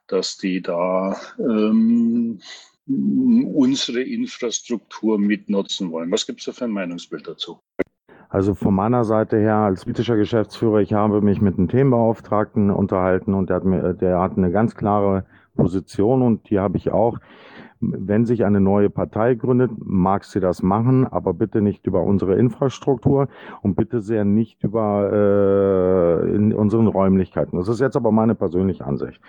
[0.07, 2.39] dass die da ähm,
[2.87, 6.11] unsere Infrastruktur mitnutzen wollen.
[6.11, 7.59] Was gibt es da für ein Meinungsbild dazu?
[8.29, 13.33] Also von meiner Seite her als britischer Geschäftsführer, ich habe mich mit einem Themenbeauftragten unterhalten
[13.33, 17.19] und der hat, mir, der hat eine ganz klare Position und die habe ich auch.
[17.81, 22.35] Wenn sich eine neue Partei gründet, mag sie das machen, aber bitte nicht über unsere
[22.35, 23.29] Infrastruktur
[23.61, 27.57] und bitte sehr nicht über äh, in unseren Räumlichkeiten.
[27.57, 29.21] Das ist jetzt aber meine persönliche Ansicht.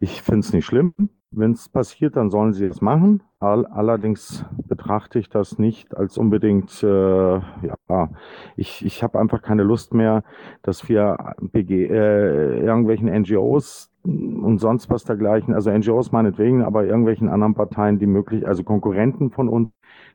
[0.00, 0.94] Ich finde es nicht schlimm.
[1.30, 3.22] Wenn es passiert, dann sollen sie es machen.
[3.38, 8.10] All, allerdings betrachte ich das nicht als unbedingt, äh, ja,
[8.56, 10.24] ich, ich habe einfach keine Lust mehr,
[10.62, 17.28] dass wir BG, äh, irgendwelchen NGOs und sonst was dergleichen, also NGOs meinetwegen, aber irgendwelchen
[17.28, 19.70] anderen Parteien, die möglich, also Konkurrenten von uns,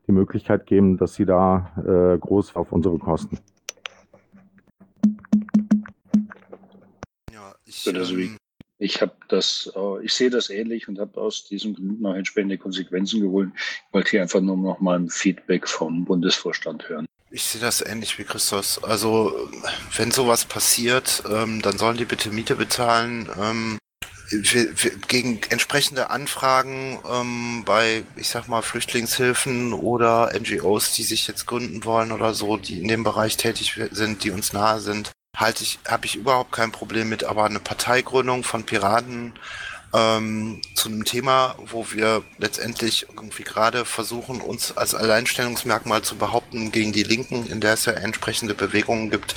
[0.08, 3.40] die Möglichkeit geben, dass sie da äh, groß auf unsere Kosten.
[7.34, 8.38] Ja, ich, ähm,
[8.80, 12.57] ich habe das, äh, ich sehe das ähnlich und habe aus diesem Grund noch entsprechende
[12.57, 13.49] Konsequenzen geholt.
[13.55, 17.07] Ich wollte hier einfach nur noch mal ein Feedback vom Bundesvorstand hören.
[17.30, 18.82] Ich sehe das ähnlich wie Christos.
[18.84, 19.49] Also,
[19.95, 23.30] wenn sowas passiert, ähm, dann sollen die bitte Miete bezahlen.
[23.38, 23.78] Ähm,
[24.30, 31.28] wir, wir, gegen entsprechende Anfragen ähm, bei, ich sag mal, Flüchtlingshilfen oder NGOs, die sich
[31.28, 35.11] jetzt gründen wollen oder so, die in dem Bereich tätig sind, die uns nahe sind,
[35.38, 39.34] halte ich, habe ich überhaupt kein Problem mit, aber eine Parteigründung von Piraten
[39.94, 46.72] ähm, zu einem Thema, wo wir letztendlich irgendwie gerade versuchen, uns als Alleinstellungsmerkmal zu behaupten
[46.72, 49.36] gegen die Linken, in der es ja entsprechende Bewegungen gibt,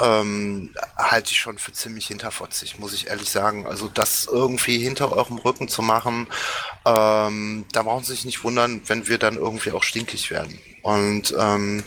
[0.00, 3.66] ähm, halte ich schon für ziemlich hinterfotzig, muss ich ehrlich sagen.
[3.66, 6.28] Also das irgendwie hinter eurem Rücken zu machen,
[6.84, 10.58] ähm, da brauchen Sie sich nicht wundern, wenn wir dann irgendwie auch stinkig werden.
[10.82, 11.82] Und ähm,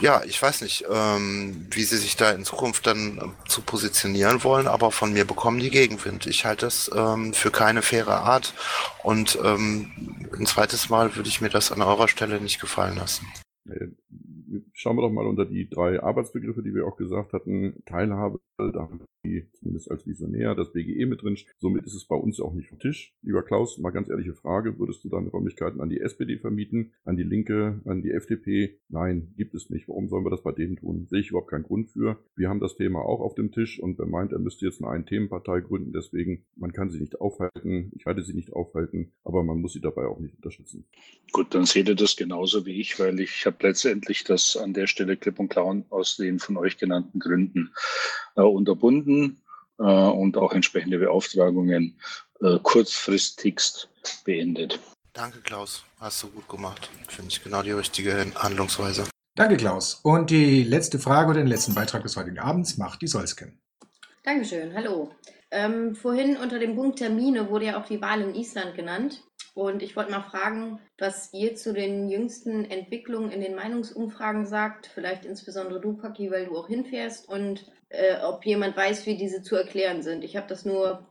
[0.00, 4.42] ja, ich weiß nicht, ähm, wie sie sich da in Zukunft dann äh, zu positionieren
[4.44, 6.26] wollen, aber von mir bekommen die Gegenwind.
[6.26, 8.54] Ich halte das ähm, für keine faire Art
[9.02, 9.90] und ähm,
[10.38, 13.26] ein zweites Mal würde ich mir das an eurer Stelle nicht gefallen lassen.
[13.68, 13.88] Äh,
[14.72, 17.82] schauen wir doch mal unter die drei Arbeitsbegriffe, die wir auch gesagt hatten.
[17.86, 19.00] Teilhabe, da haben
[19.52, 21.36] zumindest als Visionär das BGE mit drin.
[21.58, 23.14] Somit ist es bei uns auch nicht vom Tisch.
[23.22, 24.78] Lieber Klaus, mal ganz ehrliche Frage.
[24.78, 28.78] Würdest du deine Räumlichkeiten an die SPD vermieten, an die Linke, an die FDP?
[28.88, 29.88] Nein, gibt es nicht.
[29.88, 31.06] Warum sollen wir das bei denen tun?
[31.10, 32.18] Sehe ich überhaupt keinen Grund für.
[32.36, 34.90] Wir haben das Thema auch auf dem Tisch und wer meint, er müsste jetzt eine
[34.90, 37.92] Ein-Themenpartei gründen, deswegen, man kann sie nicht aufhalten.
[37.94, 40.86] Ich halte sie nicht aufhalten, aber man muss sie dabei auch nicht unterstützen.
[41.32, 44.86] Gut, dann seht ihr das genauso wie ich, weil ich habe letztendlich das an der
[44.86, 47.70] Stelle klipp und klar aus den von euch genannten Gründen
[48.36, 49.09] äh, unterbunden
[49.78, 51.98] äh, und auch entsprechende Beauftragungen
[52.40, 53.88] äh, kurzfristigst
[54.24, 54.78] beendet.
[55.12, 55.84] Danke, Klaus.
[55.98, 56.88] Hast du gut gemacht.
[57.08, 59.04] Finde ich genau die richtige Handlungsweise.
[59.34, 60.00] Danke, Klaus.
[60.02, 63.58] Und die letzte Frage oder den letzten Beitrag des heutigen Abends macht die Solsken.
[64.22, 64.74] Dankeschön.
[64.74, 65.12] Hallo.
[65.50, 69.22] Ähm, vorhin unter dem Punkt Termine wurde ja auch die Wahl in Island genannt.
[69.54, 74.86] Und ich wollte mal fragen, was ihr zu den jüngsten Entwicklungen in den Meinungsumfragen sagt,
[74.86, 79.42] vielleicht insbesondere du, Paki, weil du auch hinfährst und äh, ob jemand weiß, wie diese
[79.42, 80.22] zu erklären sind.
[80.22, 81.04] Ich habe das nur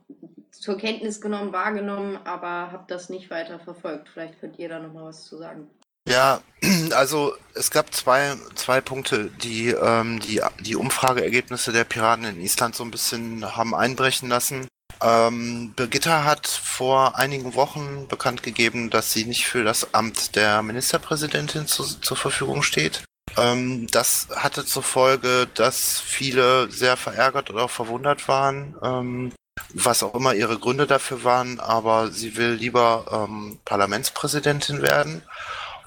[0.50, 4.08] zur Kenntnis genommen, wahrgenommen, aber habe das nicht weiter verfolgt.
[4.08, 5.68] Vielleicht könnt ihr da noch mal was zu sagen.
[6.08, 6.40] Ja,
[6.92, 12.74] also es gab zwei, zwei Punkte, die ähm, die, die Umfrageergebnisse der Piraten in Island
[12.74, 14.66] so ein bisschen haben einbrechen lassen.
[15.02, 20.62] Ähm, Birgitta hat vor einigen Wochen bekannt gegeben, dass sie nicht für das Amt der
[20.62, 23.02] Ministerpräsidentin zu, zur Verfügung steht.
[23.36, 29.32] Ähm, das hatte zur Folge, dass viele sehr verärgert oder auch verwundert waren, ähm,
[29.72, 35.22] was auch immer ihre Gründe dafür waren, aber sie will lieber ähm, Parlamentspräsidentin werden.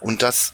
[0.04, 0.54] Und das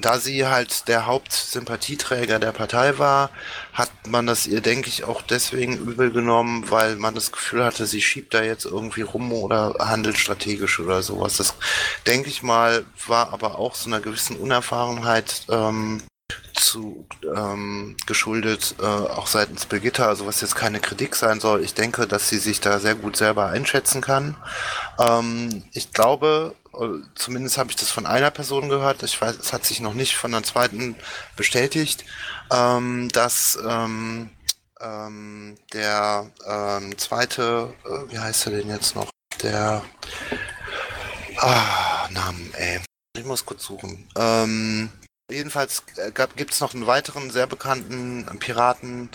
[0.00, 3.30] da sie halt der Hauptsympathieträger der Partei war,
[3.72, 7.86] hat man das ihr, denke ich, auch deswegen übel genommen, weil man das Gefühl hatte,
[7.86, 11.36] sie schiebt da jetzt irgendwie rum oder handelt strategisch oder sowas.
[11.36, 11.54] Das,
[12.06, 16.02] denke ich mal, war aber auch so einer gewissen Unerfahrenheit, ähm,
[16.56, 21.62] zu ähm, geschuldet, äh, auch seitens Brigitta, also was jetzt keine Kritik sein soll.
[21.62, 24.36] Ich denke, dass sie sich da sehr gut selber einschätzen kann.
[24.98, 29.52] Ähm, ich glaube, äh, zumindest habe ich das von einer Person gehört, ich weiß, es
[29.52, 30.96] hat sich noch nicht von der zweiten
[31.36, 32.04] bestätigt,
[32.52, 34.30] ähm, dass ähm,
[34.80, 39.10] ähm, der ähm, zweite, äh, wie heißt er denn jetzt noch?
[39.42, 39.82] Der
[41.38, 42.80] ah, Namen, ey.
[43.16, 44.08] Ich muss kurz suchen.
[44.16, 44.90] Ähm,
[45.30, 49.10] jedenfalls äh, gibt es noch einen weiteren sehr bekannten Piraten,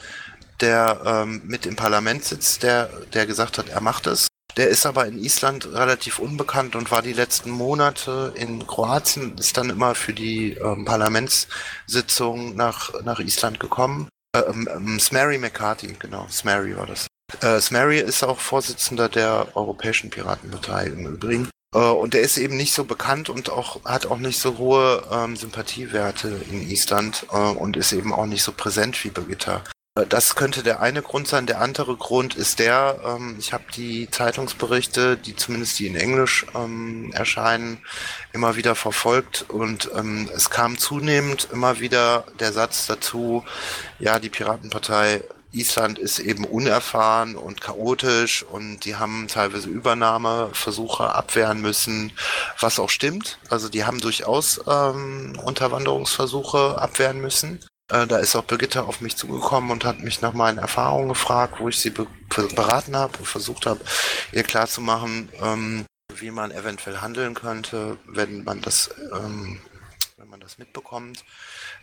[0.59, 4.28] der ähm, mit im Parlament sitzt, der, der gesagt hat, er macht es.
[4.57, 9.57] Der ist aber in Island relativ unbekannt und war die letzten Monate in Kroatien, ist
[9.57, 14.09] dann immer für die ähm, Parlamentssitzung nach, nach Island gekommen.
[14.36, 17.07] Äh, ähm, ähm, Smary McCarthy, genau, Smary war das.
[17.39, 21.49] Äh, Smary ist auch Vorsitzender der Europäischen Piratenpartei im Übrigen.
[21.74, 25.04] Äh, und er ist eben nicht so bekannt und auch hat auch nicht so hohe
[25.12, 29.64] ähm, Sympathiewerte in Island äh, und ist eben auch nicht so präsent wie Birgitta.
[29.96, 31.46] Äh, das könnte der eine Grund sein.
[31.46, 36.46] Der andere Grund ist der, ähm, ich habe die Zeitungsberichte, die zumindest die in Englisch
[36.56, 37.80] ähm, erscheinen,
[38.34, 43.44] immer wieder verfolgt und ähm, es kam zunehmend immer wieder der Satz dazu,
[44.00, 51.62] ja, die Piratenpartei Island ist eben unerfahren und chaotisch und die haben teilweise Übernahmeversuche abwehren
[51.62, 52.14] müssen,
[52.60, 53.38] was auch stimmt.
[53.49, 57.60] Also die haben durchaus ähm, Unterwanderungsversuche abwehren müssen.
[57.89, 61.56] Äh, da ist auch Birgitta auf mich zugekommen und hat mich nach meinen Erfahrungen gefragt,
[61.60, 62.08] wo ich sie be
[62.56, 63.82] beraten habe und versucht habe,
[64.32, 65.86] ihr klarzumachen, ähm,
[66.16, 69.60] wie man eventuell handeln könnte, wenn man das, ähm,
[70.16, 71.26] wenn man das mitbekommt.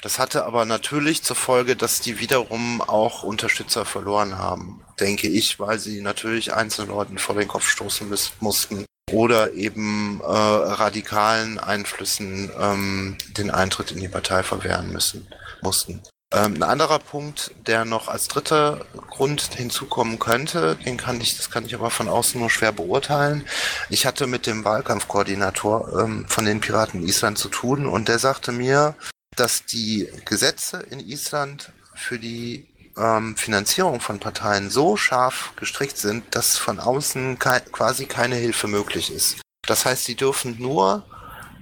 [0.03, 5.59] Das hatte aber natürlich zur Folge, dass die wiederum auch Unterstützer verloren haben, denke ich,
[5.59, 8.09] weil sie natürlich einzelnen Leuten vor den Kopf stoßen
[8.40, 15.26] mussten oder eben äh, radikalen Einflüssen ähm, den Eintritt in die Partei verwehren müssen
[15.62, 16.03] mussten.
[16.30, 21.51] Ähm, ein anderer Punkt, der noch als dritter Grund hinzukommen könnte, den kann ich, das
[21.51, 23.46] kann ich aber von außen nur schwer beurteilen.
[23.88, 28.53] Ich hatte mit dem Wahlkampfkoordinator ähm, von den Piraten Island zu tun und der sagte
[28.53, 28.94] mir,
[29.39, 32.66] dass die Gesetze in Island für die
[32.97, 38.66] ähm, Finanzierung von Parteien so scharf gestrickt sind, dass von außen kei quasi keine Hilfe
[38.66, 39.41] möglich ist.
[39.66, 41.05] Das heißt, sie dürfen nur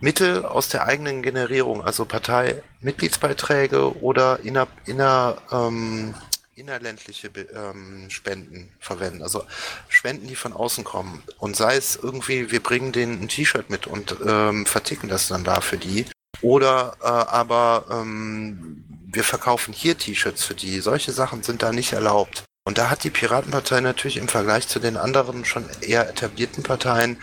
[0.01, 6.14] Mittel aus der eigenen Generierung, also Parteimitgliedsbeiträge oder inner, inner, ähm,
[6.55, 9.22] innerländliche ähm, Spenden verwenden.
[9.22, 9.45] Also
[9.89, 11.22] Spenden, die von außen kommen.
[11.39, 15.45] Und sei es irgendwie, wir bringen denen ein T-Shirt mit und ähm, verticken das dann
[15.45, 16.07] da für die.
[16.43, 20.80] Oder äh, aber ähm, wir verkaufen hier T-Shirts für die.
[20.80, 22.45] Solche Sachen sind da nicht erlaubt.
[22.64, 27.16] Und da hat die Piratenpartei natürlich im Vergleich zu den anderen schon eher etablierten Parteien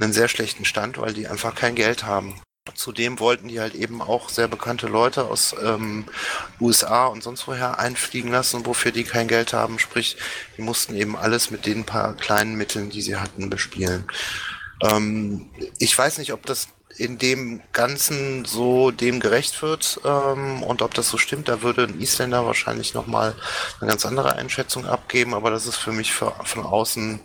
[0.00, 2.40] einen sehr schlechten Stand, weil die einfach kein Geld haben.
[2.74, 6.04] Zudem wollten die halt eben auch sehr bekannte Leute aus ähm,
[6.60, 9.78] USA und sonst woher einfliegen lassen, wofür die kein Geld haben.
[9.78, 10.16] Sprich,
[10.56, 14.04] die mussten eben alles mit den paar kleinen Mitteln, die sie hatten, bespielen.
[14.82, 15.48] Ähm,
[15.78, 20.94] ich weiß nicht, ob das in dem Ganzen so dem gerecht wird ähm, und ob
[20.94, 23.34] das so stimmt, da würde ein Isländer wahrscheinlich nochmal
[23.80, 27.20] eine ganz andere Einschätzung abgeben, aber das ist für mich für, von außen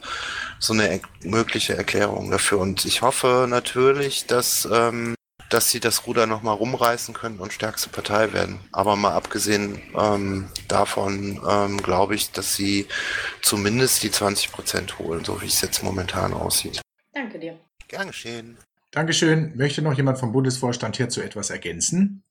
[0.59, 5.15] so eine mögliche Erklärung dafür und ich hoffe natürlich, dass ähm,
[5.53, 8.59] dass sie das Ruder nochmal rumreißen können und stärkste Partei werden.
[8.71, 12.87] Aber mal abgesehen ähm, davon ähm, glaube ich, dass sie
[13.43, 16.81] zumindest die 20 Prozent holen, so wie es jetzt momentan aussieht.
[17.13, 17.59] Danke dir.
[17.87, 18.57] Gern geschehen.
[18.93, 19.53] Dankeschön.
[19.55, 22.21] Möchte noch jemand vom Bundesvorstand hierzu etwas ergänzen?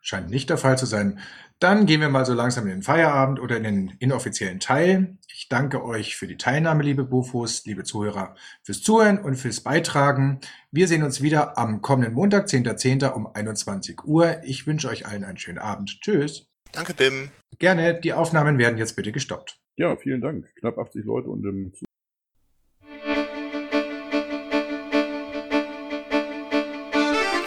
[0.00, 1.18] Scheint nicht der Fall zu sein.
[1.58, 5.16] Dann gehen wir mal so langsam in den Feierabend oder in den inoffiziellen Teil.
[5.34, 10.40] Ich danke euch für die Teilnahme, liebe Bufos, liebe Zuhörer, fürs Zuhören und fürs Beitragen.
[10.70, 13.10] Wir sehen uns wieder am kommenden Montag, 10.10.
[13.10, 14.36] um 21 Uhr.
[14.44, 16.00] Ich wünsche euch allen einen schönen Abend.
[16.02, 16.46] Tschüss.
[16.70, 17.30] Danke, Bim.
[17.58, 18.00] Gerne.
[18.00, 19.58] Die Aufnahmen werden jetzt bitte gestoppt.
[19.76, 20.46] Ja, vielen Dank.
[20.60, 21.72] Knapp 80 Leute und im